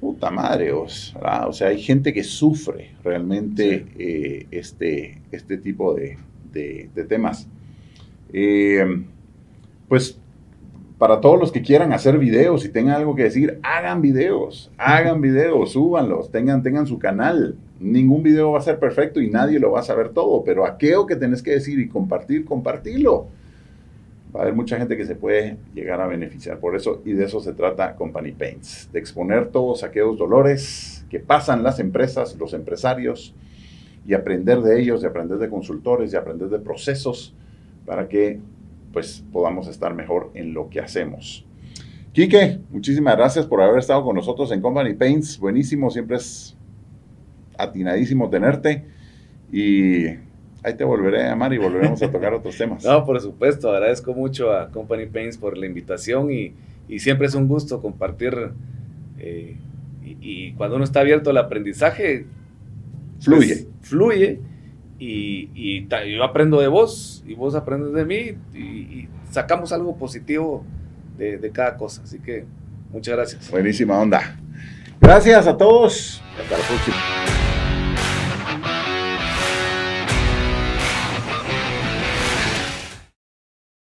Puta 0.00 0.30
madre, 0.30 0.72
os, 0.72 1.14
o 1.46 1.52
sea, 1.52 1.68
hay 1.68 1.80
gente 1.80 2.12
que 2.12 2.22
sufre 2.22 2.92
realmente 3.02 3.86
eh, 3.98 4.46
este, 4.50 5.20
este 5.32 5.58
tipo 5.58 5.94
de, 5.94 6.18
de 6.52 7.04
temas. 7.04 7.48
Eh, 8.32 8.84
pues 9.88 10.18
para 10.98 11.20
todos 11.20 11.38
los 11.38 11.52
que 11.52 11.62
quieran 11.62 11.92
hacer 11.92 12.18
videos 12.18 12.64
y 12.64 12.70
tengan 12.70 12.96
algo 12.96 13.14
que 13.14 13.22
decir, 13.22 13.60
hagan 13.62 14.02
videos, 14.02 14.70
hagan 14.76 15.20
videos, 15.20 15.72
súbanlos, 15.72 16.30
tengan, 16.32 16.62
tengan 16.62 16.86
su 16.86 16.98
canal. 16.98 17.56
Ningún 17.78 18.24
video 18.24 18.50
va 18.50 18.58
a 18.58 18.62
ser 18.62 18.80
perfecto 18.80 19.20
y 19.20 19.30
nadie 19.30 19.60
lo 19.60 19.70
va 19.70 19.80
a 19.80 19.84
saber 19.84 20.08
todo, 20.08 20.42
pero 20.42 20.66
aquello 20.66 21.06
que 21.06 21.14
tenés 21.14 21.40
que 21.40 21.52
decir 21.52 21.78
y 21.78 21.88
compartir, 21.88 22.44
compartilo. 22.44 23.28
Va 24.38 24.42
a 24.42 24.44
haber 24.44 24.54
mucha 24.54 24.78
gente 24.78 24.96
que 24.96 25.04
se 25.04 25.16
puede 25.16 25.56
llegar 25.74 26.00
a 26.00 26.06
beneficiar 26.06 26.60
por 26.60 26.76
eso 26.76 27.02
y 27.04 27.12
de 27.12 27.24
eso 27.24 27.40
se 27.40 27.54
trata 27.54 27.96
Company 27.96 28.30
Paints, 28.30 28.88
de 28.92 29.00
exponer 29.00 29.48
todos 29.48 29.82
aquellos 29.82 30.16
dolores 30.16 31.04
que 31.10 31.18
pasan 31.18 31.64
las 31.64 31.80
empresas, 31.80 32.36
los 32.38 32.52
empresarios 32.52 33.34
y 34.06 34.14
aprender 34.14 34.60
de 34.60 34.80
ellos, 34.80 35.00
de 35.00 35.08
aprender 35.08 35.38
de 35.38 35.48
consultores, 35.48 36.12
de 36.12 36.18
aprender 36.18 36.50
de 36.50 36.60
procesos 36.60 37.34
para 37.84 38.06
que 38.06 38.38
pues 38.92 39.24
podamos 39.32 39.66
estar 39.66 39.92
mejor 39.92 40.30
en 40.34 40.54
lo 40.54 40.70
que 40.70 40.78
hacemos. 40.78 41.44
Quique, 42.12 42.60
muchísimas 42.70 43.16
gracias 43.16 43.44
por 43.44 43.60
haber 43.60 43.80
estado 43.80 44.04
con 44.04 44.14
nosotros 44.14 44.52
en 44.52 44.60
Company 44.60 44.94
Paints. 44.94 45.40
Buenísimo, 45.40 45.90
siempre 45.90 46.16
es 46.16 46.56
atinadísimo 47.56 48.30
tenerte. 48.30 48.84
Y 49.50 50.27
ahí 50.62 50.74
te 50.74 50.84
volveré 50.84 51.24
a 51.24 51.30
llamar 51.30 51.52
y 51.52 51.58
volveremos 51.58 52.02
a 52.02 52.10
tocar 52.10 52.34
otros 52.34 52.56
temas. 52.56 52.84
No, 52.88 53.04
por 53.04 53.20
supuesto, 53.20 53.70
agradezco 53.70 54.14
mucho 54.14 54.52
a 54.52 54.70
Company 54.70 55.06
Paints 55.06 55.38
por 55.38 55.56
la 55.56 55.66
invitación 55.66 56.30
y, 56.30 56.54
siempre 56.98 57.26
es 57.26 57.34
un 57.34 57.48
gusto 57.48 57.80
compartir. 57.82 58.34
Eh, 59.18 59.56
y, 60.02 60.52
cuando 60.52 60.76
uno 60.76 60.84
está 60.84 61.00
abierto 61.00 61.30
al 61.30 61.36
aprendizaje, 61.36 62.26
fluye. 63.20 63.46
Pues, 63.46 63.66
fluye 63.82 64.40
y, 64.98 65.86
yo 65.86 66.24
aprendo 66.24 66.60
de 66.60 66.68
vos 66.68 67.22
y 67.26 67.34
vos 67.34 67.54
aprendes 67.54 67.92
de 67.92 68.04
mí 68.04 68.58
y, 68.58 69.08
sacamos 69.30 69.72
algo 69.72 69.96
positivo 69.96 70.64
de, 71.18 71.36
de, 71.36 71.50
cada 71.50 71.76
cosa. 71.76 72.02
Así 72.02 72.18
que 72.18 72.44
muchas 72.90 73.14
gracias. 73.14 73.50
Buenísima 73.50 73.98
onda. 73.98 74.38
Gracias 75.00 75.46
a 75.46 75.56
todos. 75.56 76.22
Hasta 76.40 76.58
la 76.58 76.64
próxima. 76.64 77.47